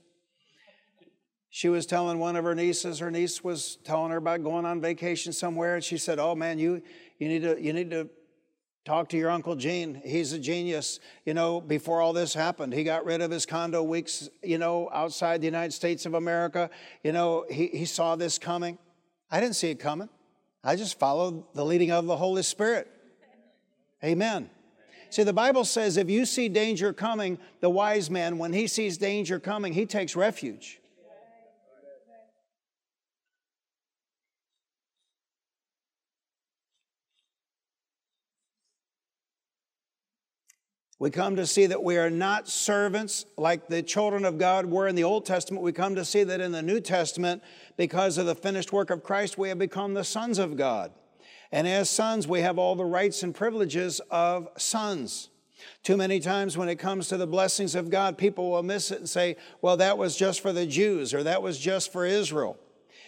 [1.51, 4.81] She was telling one of her nieces, her niece was telling her about going on
[4.81, 6.81] vacation somewhere, and she said, Oh man, you,
[7.19, 8.09] you, need, to, you need to
[8.85, 10.01] talk to your Uncle Gene.
[10.05, 11.01] He's a genius.
[11.25, 14.89] You know, before all this happened, he got rid of his condo weeks, you know,
[14.95, 16.71] outside the United States of America.
[17.03, 18.79] You know, he, he saw this coming.
[19.33, 20.11] I didn't see it coming.
[20.63, 22.89] I just followed the leading of the Holy Spirit.
[24.05, 24.49] Amen.
[25.11, 28.99] See, the Bible says if you see danger coming, the wise man, when he sees
[28.99, 30.81] danger coming, he takes refuge.
[41.01, 44.89] We come to see that we are not servants like the children of God were
[44.89, 45.63] in the Old Testament.
[45.63, 47.43] We come to see that in the New Testament,
[47.77, 50.91] because of the finished work of Christ, we have become the sons of God.
[51.51, 55.31] And as sons, we have all the rights and privileges of sons.
[55.83, 58.99] Too many times when it comes to the blessings of God, people will miss it
[58.99, 62.59] and say, well, that was just for the Jews or that was just for Israel.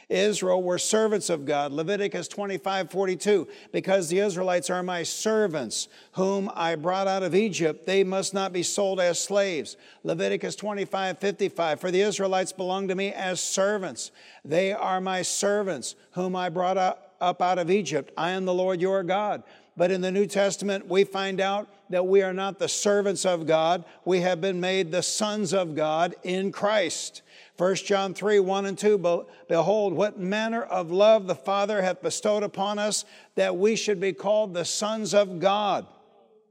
[0.08, 1.70] Israel were servants of God.
[1.70, 3.46] Leviticus 25 42.
[3.72, 8.52] Because the Israelites are my servants, whom I brought out of Egypt, they must not
[8.52, 9.76] be sold as slaves.
[10.02, 11.80] Leviticus 25 55.
[11.80, 14.10] For the Israelites belong to me as servants.
[14.44, 16.76] They are my servants, whom I brought
[17.20, 18.12] up out of Egypt.
[18.16, 19.42] I am the Lord your God.
[19.76, 23.46] But in the New Testament, we find out that we are not the servants of
[23.46, 23.84] God.
[24.04, 27.22] We have been made the sons of God in Christ.
[27.56, 32.42] 1 John 3 1 and 2 Behold, what manner of love the Father hath bestowed
[32.42, 33.04] upon us
[33.36, 35.86] that we should be called the sons of God.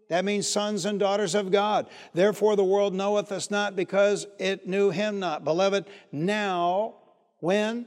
[0.10, 1.88] That means sons and daughters of God.
[2.14, 5.44] Therefore, the world knoweth us not because it knew him not.
[5.44, 6.96] Beloved, now,
[7.40, 7.86] when?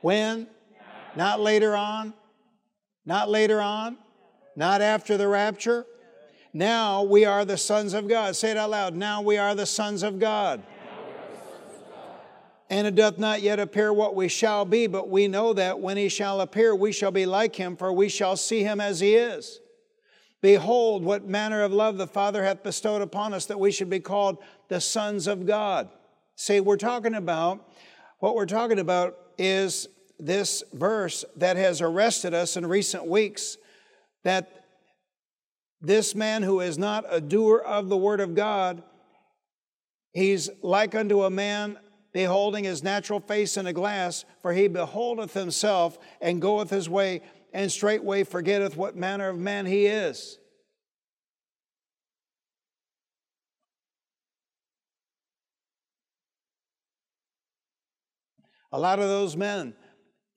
[0.00, 0.46] When?
[1.16, 2.14] Not later on?
[3.04, 3.96] Not later on?
[4.54, 5.86] Not after the rapture?
[6.52, 8.36] Now we are the sons of God.
[8.36, 8.94] Say it out loud.
[8.94, 10.62] Now we are the sons of God.
[12.68, 15.96] And it doth not yet appear what we shall be, but we know that when
[15.96, 19.14] he shall appear, we shall be like him, for we shall see him as he
[19.14, 19.60] is.
[20.42, 24.00] Behold, what manner of love the Father hath bestowed upon us that we should be
[24.00, 25.88] called the sons of God.
[26.34, 27.68] See, we're talking about,
[28.18, 33.56] what we're talking about is this verse that has arrested us in recent weeks
[34.24, 34.64] that
[35.80, 38.82] this man who is not a doer of the word of God,
[40.12, 41.78] he's like unto a man
[42.12, 47.20] beholding his natural face in a glass, for he beholdeth himself and goeth his way,
[47.52, 50.38] and straightway forgetteth what manner of man he is.
[58.72, 59.74] A lot of those men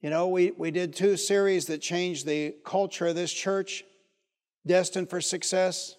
[0.01, 3.83] you know, we, we did two series that changed the culture of this church,
[4.65, 5.95] Destined for Success.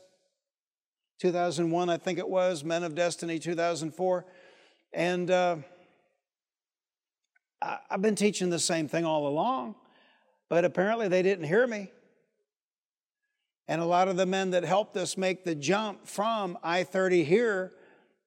[1.20, 4.24] 2001, I think it was, Men of Destiny 2004.
[4.94, 5.56] And uh,
[7.60, 9.74] I, I've been teaching the same thing all along,
[10.48, 11.90] but apparently they didn't hear me.
[13.68, 17.22] And a lot of the men that helped us make the jump from I 30
[17.24, 17.72] here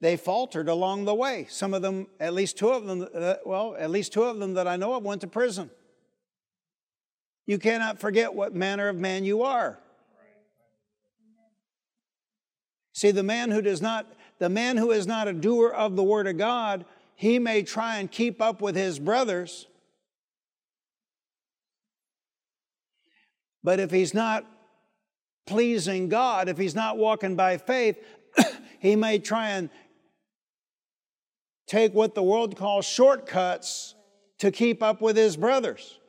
[0.03, 1.47] they faltered along the way.
[1.49, 4.55] Some of them, at least two of them, uh, well, at least two of them
[4.55, 5.69] that I know of went to prison.
[7.45, 9.79] You cannot forget what manner of man you are.
[12.91, 14.05] See, the man who does not,
[14.39, 16.83] the man who is not a doer of the word of God,
[17.15, 19.67] he may try and keep up with his brothers.
[23.63, 24.45] But if he's not
[25.47, 28.03] pleasing God, if he's not walking by faith,
[28.79, 29.69] he may try and
[31.67, 33.95] take what the world calls shortcuts
[34.39, 35.99] to keep up with his brothers.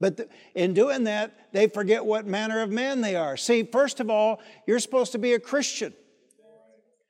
[0.00, 3.36] But in doing that, they forget what manner of man they are.
[3.36, 5.92] See, first of all, you're supposed to be a Christian.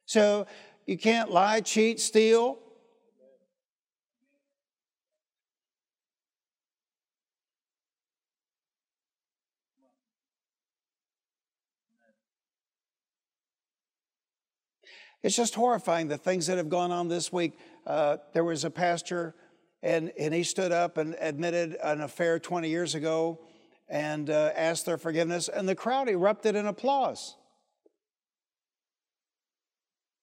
[0.06, 0.46] So
[0.86, 2.58] you can't lie, cheat, steal,
[15.22, 17.58] It's just horrifying the things that have gone on this week.
[17.86, 19.34] Uh, there was a pastor,
[19.82, 23.40] and, and he stood up and admitted an affair 20 years ago
[23.88, 27.34] and uh, asked their forgiveness, and the crowd erupted in applause.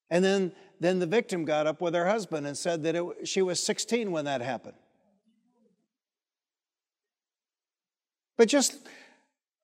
[0.09, 3.41] And then, then the victim got up with her husband and said that it, she
[3.41, 4.77] was 16 when that happened.
[8.37, 8.77] But just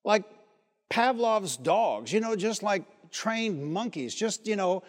[0.03, 0.23] like
[0.89, 4.83] Pavlov's dogs, you know, just like trained monkeys, just, you know,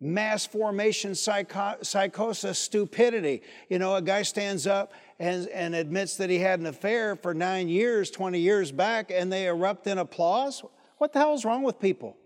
[0.00, 3.42] mass formation psycho- psychosis stupidity.
[3.68, 7.32] You know, a guy stands up and, and admits that he had an affair for
[7.32, 10.62] nine years, 20 years back, and they erupt in applause.
[10.98, 12.16] What the hell is wrong with people?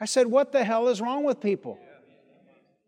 [0.00, 1.78] I said, What the hell is wrong with people?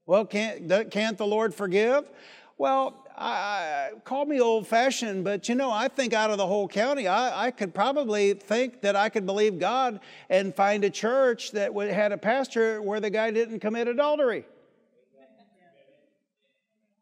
[0.07, 2.11] Well, can't, can't the Lord forgive?
[2.59, 6.47] Well, I, I, call me old fashioned, but you know, I think out of the
[6.47, 10.91] whole county, I, I, could probably think that I could believe God and find a
[10.91, 14.45] church that had a pastor where the guy didn't commit adultery.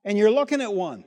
[0.05, 1.05] And you're looking at one.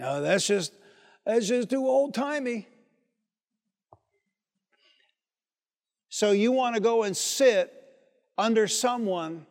[0.00, 0.72] No, that's just
[1.24, 2.68] that's just too old timey.
[6.18, 7.72] So you want to go and sit
[8.36, 9.46] under someone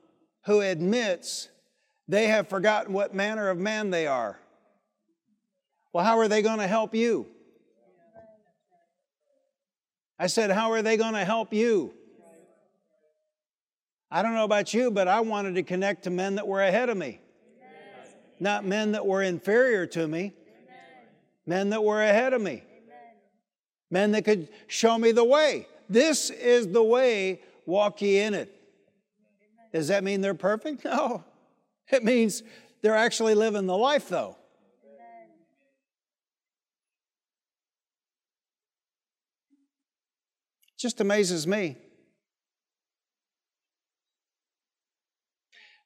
[0.47, 1.47] who admits
[2.09, 4.37] they have forgotten what manner of man they are.
[5.93, 7.25] Well, how are they going to help you?
[10.19, 11.93] I said, How are they going to help you?
[14.11, 16.89] I don't know about you, but I wanted to connect to men that were ahead
[16.89, 17.21] of me,
[17.61, 18.13] Amen.
[18.41, 20.33] not men that were inferior to me, Amen.
[21.45, 23.15] men that were ahead of me, Amen.
[23.89, 25.65] men that could show me the way.
[25.89, 28.53] This is the way, walk ye in it.
[29.73, 30.85] Does that mean they're perfect?
[30.85, 31.23] No.
[31.89, 32.43] It means
[32.81, 34.35] they're actually living the life, though.
[40.77, 41.77] Just amazes me.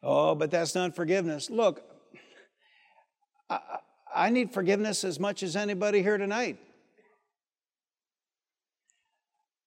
[0.04, 1.49] Oh, but that's not forgiveness.
[1.49, 1.84] Look,
[3.49, 3.60] I,
[4.14, 6.58] I need forgiveness as much as anybody here tonight.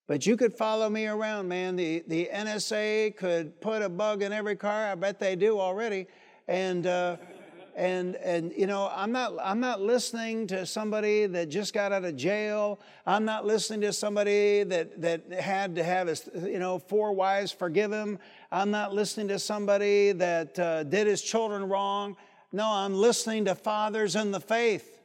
[0.07, 1.77] But you could follow me around, man.
[1.77, 4.89] The, the NSA could put a bug in every car.
[4.89, 6.07] I bet they do already.
[6.47, 7.17] And, uh,
[7.75, 12.05] and, and you know, I'm not, I'm not listening to somebody that just got out
[12.05, 12.81] of jail.
[13.07, 17.51] I'm not listening to somebody that, that had to have his, you know, four wives
[17.51, 18.19] forgive him.
[18.53, 22.17] I'm not listening to somebody that uh, did his children wrong.
[22.53, 25.01] No, I'm listening to fathers in the faith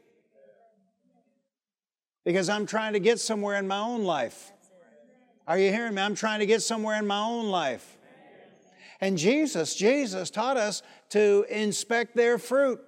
[2.26, 4.52] because I'm trying to get somewhere in my own life.
[5.50, 6.02] Are you hearing me?
[6.04, 7.98] I'm trying to get somewhere in my own life.
[9.02, 12.80] And Jesus, Jesus taught us to inspect their fruit.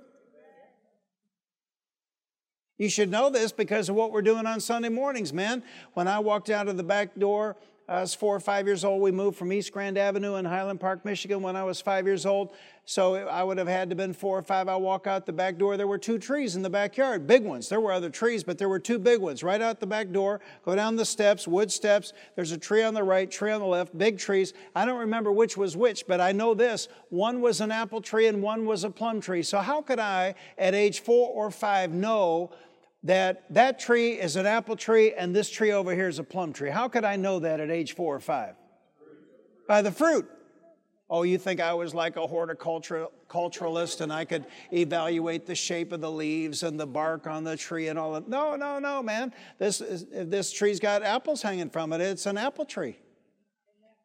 [2.77, 5.63] You should know this because of what we're doing on Sunday mornings, man.
[5.95, 7.57] When I walked out of the back door
[7.91, 9.01] I was four or five years old.
[9.01, 12.25] We moved from East Grand Avenue in Highland Park, Michigan when I was five years
[12.25, 12.53] old.
[12.85, 14.69] So I would have had to been four or five.
[14.69, 15.75] I walk out the back door.
[15.75, 17.67] There were two trees in the backyard, big ones.
[17.67, 20.39] There were other trees, but there were two big ones right out the back door.
[20.63, 22.13] Go down the steps, wood steps.
[22.37, 24.53] There's a tree on the right, tree on the left, big trees.
[24.73, 26.87] I don't remember which was which, but I know this.
[27.09, 29.43] One was an apple tree and one was a plum tree.
[29.43, 32.51] So how could I, at age four or five, know
[33.03, 36.53] that that tree is an apple tree and this tree over here is a plum
[36.53, 36.69] tree.
[36.69, 38.55] How could I know that at age four or five?
[39.67, 40.29] By the fruit.
[41.09, 45.99] Oh, you think I was like a horticulturalist and I could evaluate the shape of
[45.99, 48.29] the leaves and the bark on the tree and all that?
[48.29, 49.33] No, no, no, man.
[49.57, 51.99] This, is, this tree's got apples hanging from it.
[51.99, 52.97] It's an apple tree.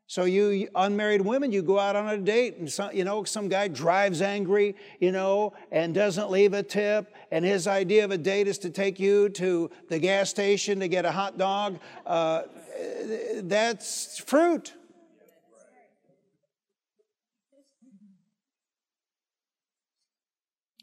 [0.09, 3.49] So you unmarried women, you go out on a date and some, you know some
[3.49, 8.19] guy drives angry, you know, and doesn't leave a tip, and his idea of a
[8.19, 11.79] date is to take you to the gas station to get a hot dog.
[12.07, 12.43] Uh,
[13.43, 14.73] that's fruit.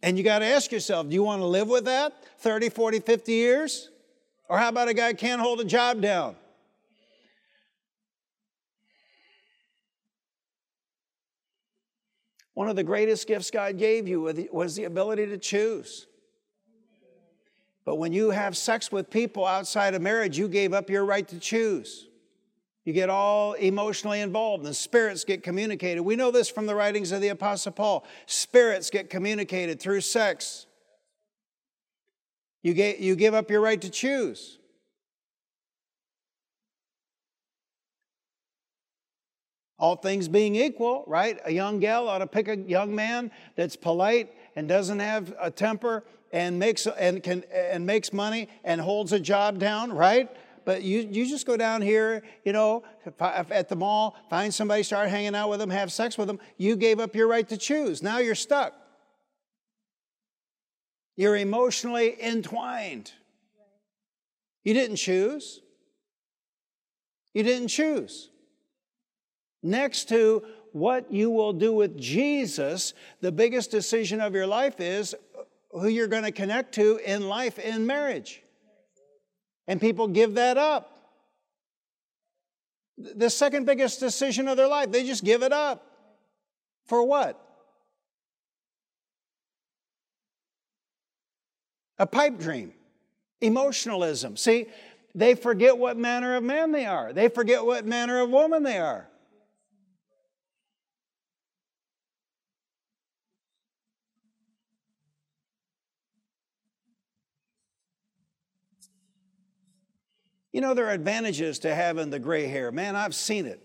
[0.02, 3.00] And you got to ask yourself, do you want to live with that 30, 40,
[3.00, 3.90] 50 years?
[4.50, 6.36] Or how about a guy can't hold a job down?
[12.54, 14.22] One of the greatest gifts God gave you
[14.52, 16.06] was the ability to choose.
[17.86, 21.28] But when you have sex with people outside of marriage, you gave up your right
[21.28, 22.08] to choose.
[22.86, 26.02] You get all emotionally involved, and spirits get communicated.
[26.02, 28.06] We know this from the writings of the Apostle Paul.
[28.26, 30.66] Spirits get communicated through sex.
[32.62, 34.60] You, get, you give up your right to choose.
[39.80, 41.40] All things being equal, right?
[41.46, 45.52] A young gal ought to pick a young man that's polite and doesn't have a
[45.52, 50.30] temper and makes and can and makes money and holds a job down, right?
[50.66, 52.84] But you, you just go down here, you know,
[53.20, 56.40] at the mall, find somebody, start hanging out with them, have sex with them.
[56.58, 58.02] You gave up your right to choose.
[58.02, 58.74] Now you're stuck.
[61.18, 63.12] You're emotionally entwined.
[64.64, 65.60] You didn't choose.
[67.34, 68.30] You didn't choose.
[69.62, 75.14] Next to what you will do with Jesus, the biggest decision of your life is
[75.74, 78.42] who you're going to connect to in life in marriage.
[79.68, 80.90] And people give that up.
[82.98, 85.86] The second biggest decision of their life, they just give it up.
[86.86, 87.40] For what?
[91.98, 92.74] A pipe dream,
[93.42, 94.38] emotionalism.
[94.38, 94.68] See,
[95.16, 98.78] they forget what manner of man they are, they forget what manner of woman they
[98.78, 99.08] are.
[110.54, 112.72] You know, there are advantages to having the gray hair.
[112.72, 113.60] Man, I've seen it.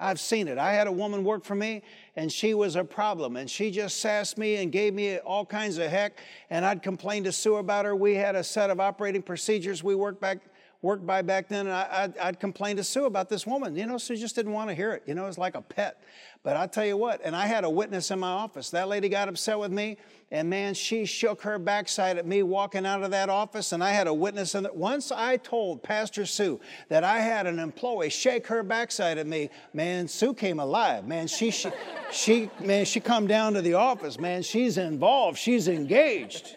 [0.00, 0.58] I've seen it.
[0.58, 1.82] I had a woman work for me,
[2.16, 5.78] and she was a problem, and she just sassed me and gave me all kinds
[5.78, 6.18] of heck,
[6.50, 7.94] and I'd complain to Sue about her.
[7.94, 10.38] We had a set of operating procedures we worked back
[10.84, 13.74] worked by back then, and I, would I'd complain to Sue about this woman.
[13.74, 15.02] You know, Sue just didn't want to hear it.
[15.06, 16.02] You know, it's like a pet.
[16.42, 18.68] But I tell you what, and I had a witness in my office.
[18.68, 19.96] That lady got upset with me,
[20.30, 23.72] and man, she shook her backside at me walking out of that office.
[23.72, 24.76] And I had a witness in it.
[24.76, 26.60] Once I told Pastor Sue
[26.90, 31.06] that I had an employee shake her backside at me, man, Sue came alive.
[31.06, 31.70] Man, she, she,
[32.12, 34.20] she man, she come down to the office.
[34.20, 35.38] Man, she's involved.
[35.38, 36.56] She's engaged.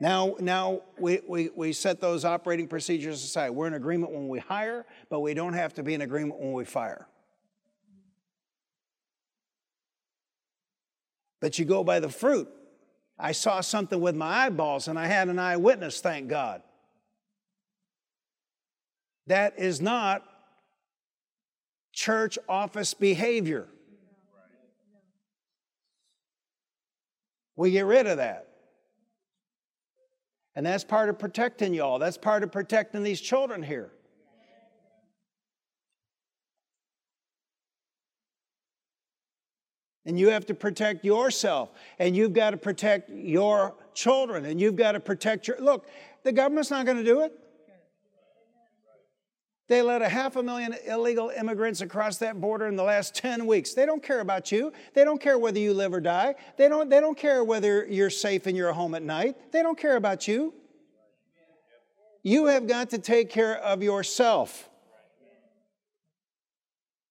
[0.00, 3.50] Now, now we, we, we set those operating procedures aside.
[3.50, 6.52] We're in agreement when we hire, but we don't have to be in agreement when
[6.52, 7.06] we fire.
[11.40, 12.48] But you go by the fruit.
[13.18, 16.62] I saw something with my eyeballs and I had an eyewitness, thank God.
[19.26, 20.22] That is not
[21.92, 23.68] church office behavior.
[27.56, 28.48] We get rid of that.
[30.56, 31.98] And that's part of protecting y'all.
[31.98, 33.90] That's part of protecting these children here.
[40.06, 44.76] And you have to protect yourself, and you've got to protect your children, and you've
[44.76, 45.58] got to protect your.
[45.58, 45.88] Look,
[46.24, 47.32] the government's not going to do it.
[49.66, 53.46] They let a half a million illegal immigrants across that border in the last 10
[53.46, 53.72] weeks.
[53.72, 54.72] They don't care about you.
[54.92, 56.34] They don't care whether you live or die.
[56.58, 59.52] They don't, they don't care whether you're safe in your home at night.
[59.52, 60.52] They don't care about you.
[62.22, 64.68] You have got to take care of yourself.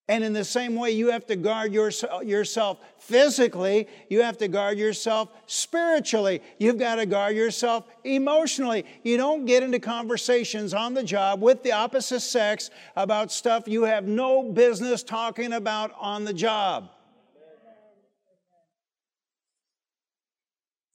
[0.09, 4.77] And in the same way, you have to guard yourself physically, you have to guard
[4.77, 8.85] yourself spiritually, you've got to guard yourself emotionally.
[9.03, 13.83] You don't get into conversations on the job with the opposite sex about stuff you
[13.83, 16.89] have no business talking about on the job.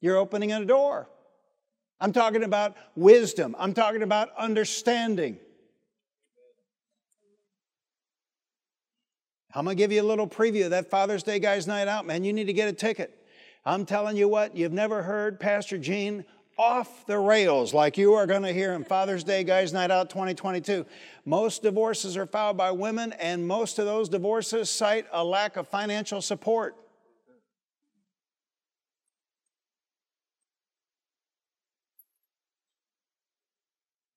[0.03, 1.09] You're opening a door.
[1.99, 5.39] I'm talking about wisdom, I'm talking about understanding.
[9.55, 12.05] I'm going to give you a little preview of that Father's Day Guys Night Out,
[12.05, 12.23] man.
[12.23, 13.27] You need to get a ticket.
[13.65, 16.27] I'm telling you what, you've never heard Pastor Gene
[16.59, 20.11] off the rails like you are going to hear in Father's Day Guys Night Out
[20.11, 20.85] 2022.
[21.25, 25.67] Most divorces are filed by women, and most of those divorces cite a lack of
[25.67, 26.77] financial support.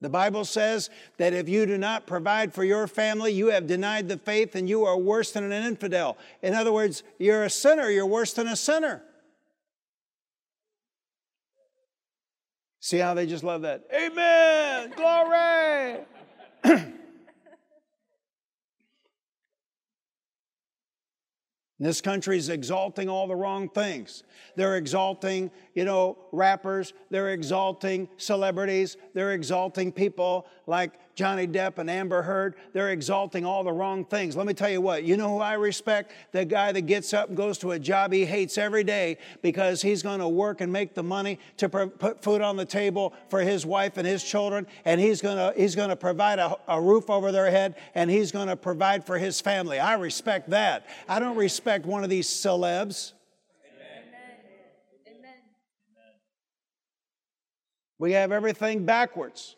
[0.02, 4.08] The Bible says that if you do not provide for your family, you have denied
[4.08, 6.18] the faith and you are worse than an infidel.
[6.42, 9.02] In other words, you're a sinner, you're worse than a sinner.
[12.80, 13.84] See how they just love that?
[13.94, 14.92] Amen!
[14.96, 16.00] Glory!
[21.82, 24.22] This country is exalting all the wrong things.
[24.54, 26.92] They're exalting, you know, rappers.
[27.10, 28.96] They're exalting celebrities.
[29.14, 32.54] They're exalting people like Johnny Depp and Amber Heard.
[32.72, 34.36] They're exalting all the wrong things.
[34.36, 36.12] Let me tell you what, you know who I respect?
[36.32, 39.82] The guy that gets up and goes to a job he hates every day because
[39.82, 43.40] he's going to work and make the money to put food on the table for
[43.40, 46.80] his wife and his children, and he's going to, he's going to provide a, a
[46.80, 49.78] roof over their head, and he's going to provide for his family.
[49.78, 50.86] I respect that.
[51.08, 53.12] I don't respect one of these celebs.
[57.98, 59.54] We have everything backwards.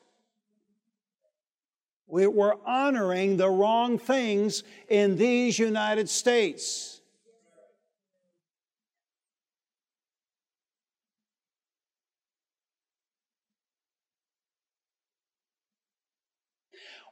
[2.07, 7.01] We, were honoring the wrong things in these United States.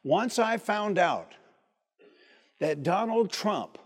[0.04, 1.32] Once I found out
[2.58, 3.78] that Donald Trump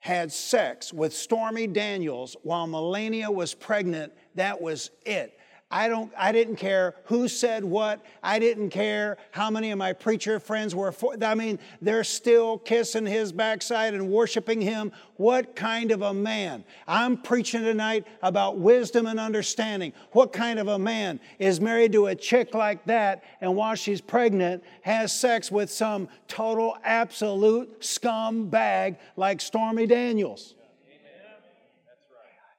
[0.00, 5.39] had sex with Stormy Daniels while Melania was pregnant, that was it.
[5.72, 8.04] I don't I didn't care who said what.
[8.24, 12.58] I didn't care how many of my preacher friends were for I mean, they're still
[12.58, 14.90] kissing his backside and worshiping him.
[15.16, 16.64] What kind of a man?
[16.88, 19.92] I'm preaching tonight about wisdom and understanding.
[20.10, 24.00] What kind of a man is married to a chick like that and while she's
[24.00, 30.54] pregnant has sex with some total absolute scumbag like Stormy Daniels?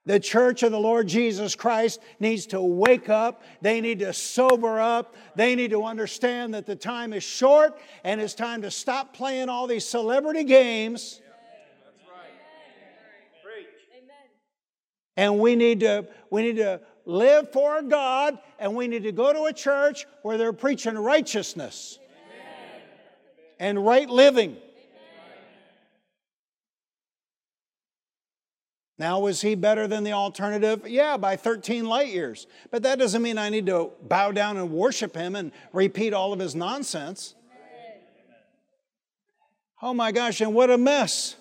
[0.05, 3.43] The church of the Lord Jesus Christ needs to wake up.
[3.61, 5.15] They need to sober up.
[5.35, 9.47] They need to understand that the time is short and it's time to stop playing
[9.47, 11.21] all these celebrity games.
[15.17, 19.31] And we need to we need to live for God and we need to go
[19.31, 21.99] to a church where they're preaching righteousness
[23.59, 24.57] and right living.
[29.01, 30.87] Now, was he better than the alternative?
[30.87, 32.45] Yeah, by 13 light years.
[32.69, 36.33] But that doesn't mean I need to bow down and worship him and repeat all
[36.33, 37.33] of his nonsense.
[39.81, 41.35] Oh my gosh, and what a mess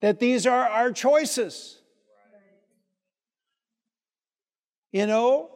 [0.00, 1.78] that these are our choices.
[4.90, 5.50] You know,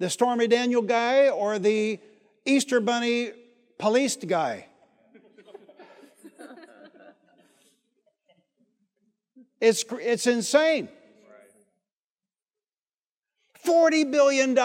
[0.00, 1.98] the Stormy Daniel guy or the
[2.44, 3.32] Easter Bunny
[3.78, 4.66] policed guy.
[9.60, 10.88] It's, it's insane.
[13.66, 14.58] $40 billion.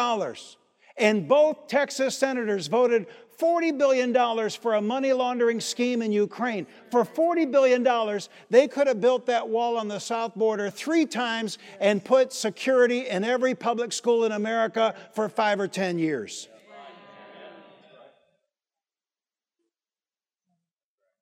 [0.97, 6.65] And both Texas senators voted $40 billion for a money laundering scheme in Ukraine.
[6.89, 8.19] For $40 billion,
[8.49, 13.09] they could have built that wall on the south border three times and put security
[13.09, 16.47] in every public school in America for five or 10 years.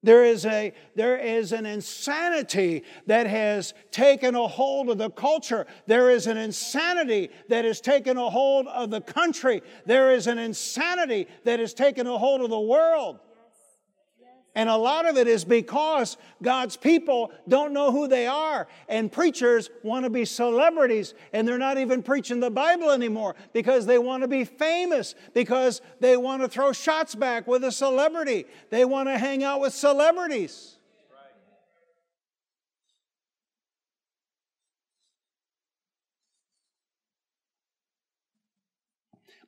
[0.04, 5.66] There is, a, there is an insanity that has taken a hold of the culture.
[5.88, 9.62] There is an insanity that has taken a hold of the country.
[9.86, 13.20] There is an insanity that has taken a hold of the world.
[14.56, 18.68] And a lot of it is because God's people don't know who they are.
[18.88, 23.88] And preachers want to be celebrities, and they're not even preaching the Bible anymore because
[23.88, 28.46] they want to be famous, because they want to throw shots back with a celebrity.
[28.70, 30.78] They want to hang out with celebrities.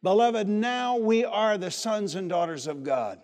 [0.02, 3.20] Beloved, now we are the sons and daughters of God.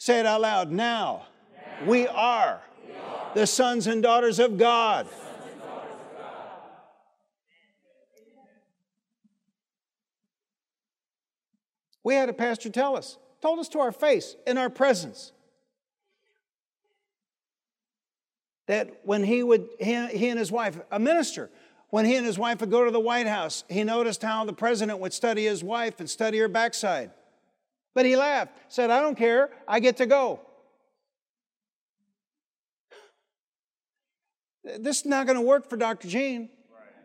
[0.00, 0.70] Say it out loud.
[0.70, 5.06] Now, now we, are we are the sons and daughters of God.
[12.02, 15.32] We had a pastor tell us, told us to our face, in our presence,
[18.68, 21.50] that when he would, he, he and his wife, a minister,
[21.90, 24.54] when he and his wife would go to the White House, he noticed how the
[24.54, 27.10] president would study his wife and study her backside.
[27.94, 30.40] But he laughed, said, I don't care, I get to go.
[34.78, 36.06] This is not going to work for Dr.
[36.06, 36.50] Gene.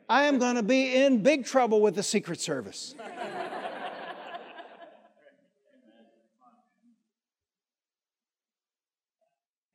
[0.07, 2.93] I am going to be in big trouble with the Secret Service.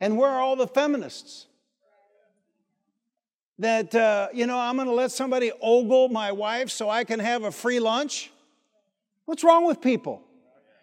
[0.01, 1.47] and where are all the feminists?
[3.59, 7.19] That, uh, you know, I'm going to let somebody ogle my wife so I can
[7.19, 8.31] have a free lunch?
[9.25, 10.23] What's wrong with people?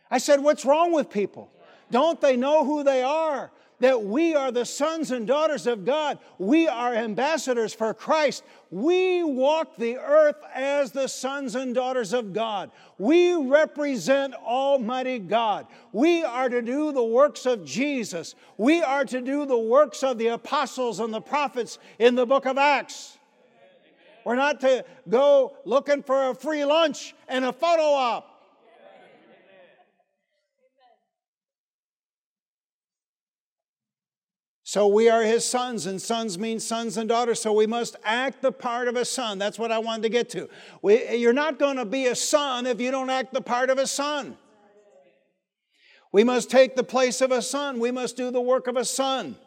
[0.10, 1.49] I said, What's wrong with people?
[1.91, 3.51] Don't they know who they are?
[3.80, 6.18] That we are the sons and daughters of God.
[6.39, 8.43] We are ambassadors for Christ.
[8.72, 12.72] We walk the earth as the sons and daughters of God.
[12.97, 15.68] We represent Almighty God.
[15.91, 18.34] We are to do the works of Jesus.
[18.58, 22.47] We are to do the works of the apostles and the prophets in the book
[22.47, 23.20] of Acts.
[24.26, 28.36] We're not to go looking for a free lunch and a photo op.
[34.70, 38.41] So we are his sons, and sons mean sons and daughters, so we must act
[38.41, 39.39] the part of a son.
[39.39, 40.49] That's what I wanted to get to.
[40.82, 43.78] We, you're not going to be a son if you don't act the part of
[43.78, 44.36] a son.
[46.11, 48.84] We must take the place of a son, we must do the work of a
[48.84, 49.38] son.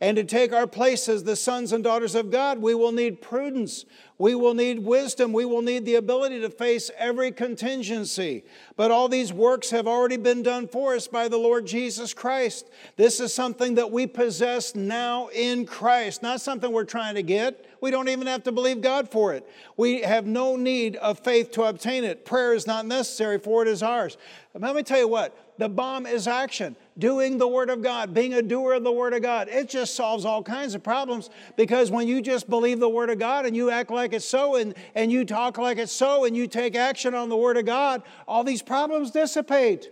[0.00, 3.20] And to take our place as the sons and daughters of God, we will need
[3.20, 3.84] prudence.
[4.16, 5.32] We will need wisdom.
[5.32, 8.44] We will need the ability to face every contingency.
[8.76, 12.70] But all these works have already been done for us by the Lord Jesus Christ.
[12.96, 17.66] This is something that we possess now in Christ, not something we're trying to get.
[17.82, 19.46] We don't even have to believe God for it.
[19.76, 22.24] We have no need of faith to obtain it.
[22.24, 24.16] Prayer is not necessary, for it is ours.
[24.52, 28.14] But let me tell you what the bomb is action doing the Word of God,
[28.14, 29.48] being a doer of the Word of God.
[29.48, 33.18] It just solves all kinds of problems because when you just believe the Word of
[33.18, 36.36] God and you act like it's so and, and you talk like it's so and
[36.36, 39.90] you take action on the Word of God, all these problems dissipate.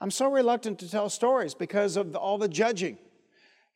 [0.00, 2.98] I'm so reluctant to tell stories because of all the judging.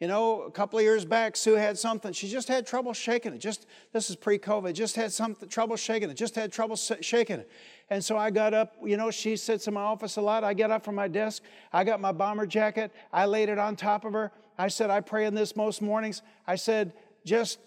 [0.00, 2.12] You know, a couple of years back, Sue had something.
[2.12, 3.38] She just had trouble shaking it.
[3.38, 4.74] Just this is pre-COVID.
[4.74, 6.14] Just had some trouble shaking it.
[6.14, 7.50] Just had trouble shaking it.
[7.88, 8.74] And so I got up.
[8.84, 10.44] You know, she sits in my office a lot.
[10.44, 11.42] I get up from my desk.
[11.72, 12.92] I got my bomber jacket.
[13.10, 14.32] I laid it on top of her.
[14.58, 16.20] I said, I pray in this most mornings.
[16.46, 16.92] I said,
[17.24, 17.58] just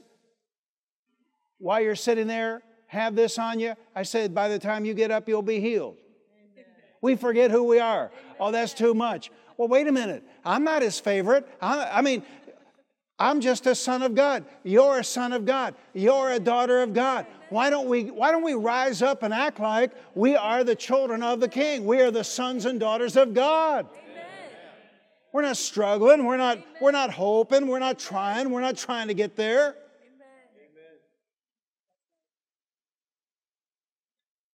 [1.57, 3.73] while you're sitting there, have this on you.
[3.95, 5.97] I said, by the time you get up, you'll be healed.
[6.31, 6.65] Amen.
[7.01, 8.11] We forget who we are.
[8.39, 9.31] Oh, that's too much.
[9.59, 10.23] Well, wait a minute.
[10.45, 11.45] I'm not his favorite.
[11.61, 12.23] I, I mean,
[13.19, 14.45] I'm just a son of God.
[14.63, 15.75] You're a son of God.
[15.93, 17.25] You're a daughter of God.
[17.49, 21.21] Why don't we why don't we rise up and act like we are the children
[21.21, 21.85] of the king?
[21.85, 23.85] We are the sons and daughters of God.
[23.91, 24.25] Amen.
[25.33, 26.69] We're not struggling, we're not Amen.
[26.79, 29.75] we're not hoping, we're not trying, we're not trying to get there.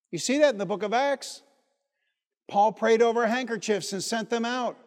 [0.10, 1.44] You see that in the book of Acts?
[2.48, 4.80] Paul prayed over handkerchiefs and sent them out.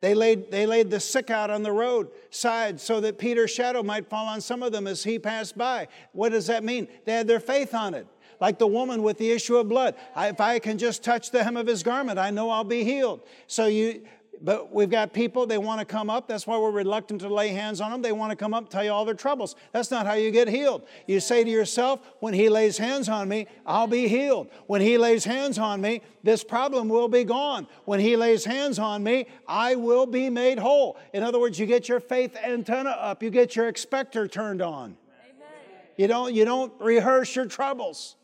[0.00, 3.82] They laid, they laid the sick out on the road side so that Peter's shadow
[3.82, 5.88] might fall on some of them as he passed by.
[6.12, 6.88] What does that mean?
[7.04, 8.06] They had their faith on it.
[8.40, 9.94] Like the woman with the issue of blood.
[10.16, 12.84] I, if I can just touch the hem of his garment, I know I'll be
[12.84, 13.20] healed.
[13.46, 14.02] So you,
[14.42, 16.26] but we've got people, they want to come up.
[16.26, 18.02] That's why we're reluctant to lay hands on them.
[18.02, 19.54] They want to come up, tell you all their troubles.
[19.72, 20.82] That's not how you get healed.
[21.06, 24.48] You say to yourself, when He lays hands on me, I'll be healed.
[24.66, 27.66] When He lays hands on me, this problem will be gone.
[27.84, 30.96] When He lays hands on me, I will be made whole.
[31.12, 34.96] In other words, you get your faith antenna up, you get your expector turned on.
[35.28, 35.48] Amen.
[35.96, 38.16] You don't, you don't rehearse your troubles.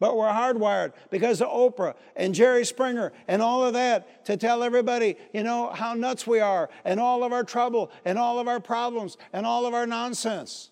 [0.00, 4.62] But we're hardwired because of Oprah and Jerry Springer and all of that to tell
[4.62, 8.48] everybody, you know, how nuts we are and all of our trouble and all of
[8.48, 10.70] our problems and all of our nonsense.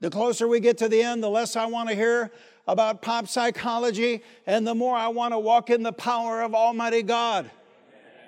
[0.00, 2.32] The closer we get to the end, the less I want to hear
[2.66, 7.02] about pop psychology and the more I want to walk in the power of Almighty
[7.02, 7.50] God.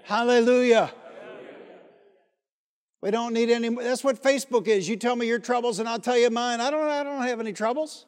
[0.05, 0.93] Hallelujah.
[3.05, 3.69] We don't need any.
[3.69, 4.89] That's what Facebook is.
[4.89, 6.63] You tell me your troubles and I'll tell you mine.
[6.63, 8.07] I don't, I don't have any troubles.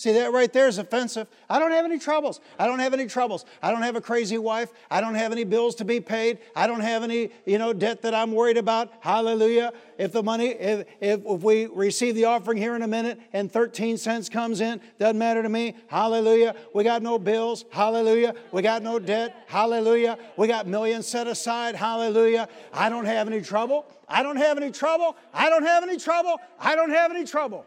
[0.00, 1.28] See, that right there is offensive.
[1.50, 2.40] I don't have any troubles.
[2.58, 3.44] I don't have any troubles.
[3.62, 4.70] I don't have a crazy wife.
[4.90, 6.38] I don't have any bills to be paid.
[6.56, 8.90] I don't have any, you know, debt that I'm worried about.
[9.00, 9.74] Hallelujah.
[9.98, 13.52] If the money, if, if, if we receive the offering here in a minute and
[13.52, 15.76] 13 cents comes in, doesn't matter to me.
[15.88, 16.54] Hallelujah.
[16.72, 17.66] We got no bills.
[17.68, 18.34] Hallelujah.
[18.52, 19.44] We got no debt.
[19.48, 20.16] Hallelujah.
[20.38, 21.74] We got millions set aside.
[21.74, 22.48] Hallelujah.
[22.72, 23.84] I don't have any trouble.
[24.08, 25.14] I don't have any trouble.
[25.34, 26.40] I don't have any trouble.
[26.58, 27.66] I don't have any trouble.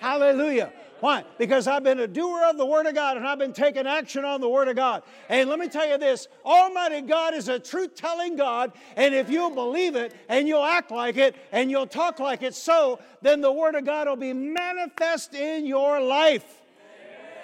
[0.00, 0.72] Hallelujah.
[1.00, 1.24] Why?
[1.38, 4.24] Because I've been a doer of the Word of God and I've been taking action
[4.24, 5.02] on the Word of God.
[5.28, 8.72] And let me tell you this Almighty God is a truth telling God.
[8.96, 12.54] And if you'll believe it and you'll act like it and you'll talk like it
[12.54, 16.62] so, then the Word of God will be manifest in your life.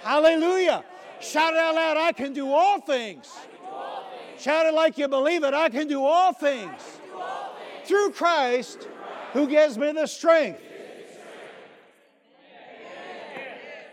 [0.02, 0.84] Hallelujah.
[1.20, 3.30] Shout it out loud I can do all things.
[4.38, 6.80] Shout it like you believe it I can do all things
[7.84, 8.88] through Christ
[9.34, 10.62] who gives me the strength.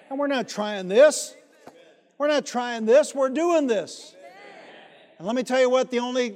[0.10, 1.36] And we're not trying this.
[2.18, 4.16] We're not trying this, we're doing this.
[5.18, 6.36] And let me tell you what the only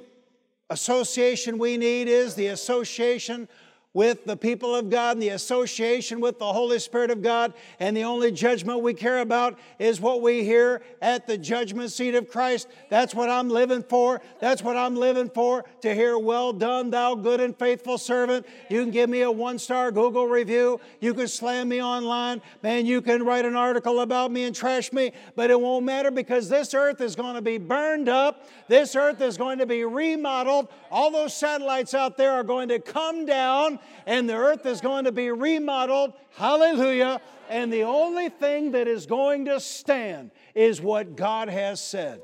[0.70, 3.48] association we need is the association
[3.94, 7.54] with the people of God and the association with the Holy Spirit of God.
[7.80, 12.16] And the only judgment we care about is what we hear at the judgment seat
[12.16, 12.68] of Christ.
[12.90, 14.22] That's what I'm living for.
[14.40, 18.46] That's what I'm living for to hear, Well done, thou good and faithful servant.
[18.70, 20.80] You can give me a one star Google review.
[21.00, 22.42] You can slam me online.
[22.64, 26.12] Man, you can write an article about me and trash me, but it won't matter
[26.12, 28.48] because this earth is going to be burned up.
[28.68, 30.70] This earth is going to be remodeled.
[30.90, 35.06] All those satellites out there are going to come down and the earth is going
[35.06, 36.14] to be remodeled.
[36.36, 37.22] Hallelujah.
[37.50, 42.22] And the only thing that is going to stand is what God has said.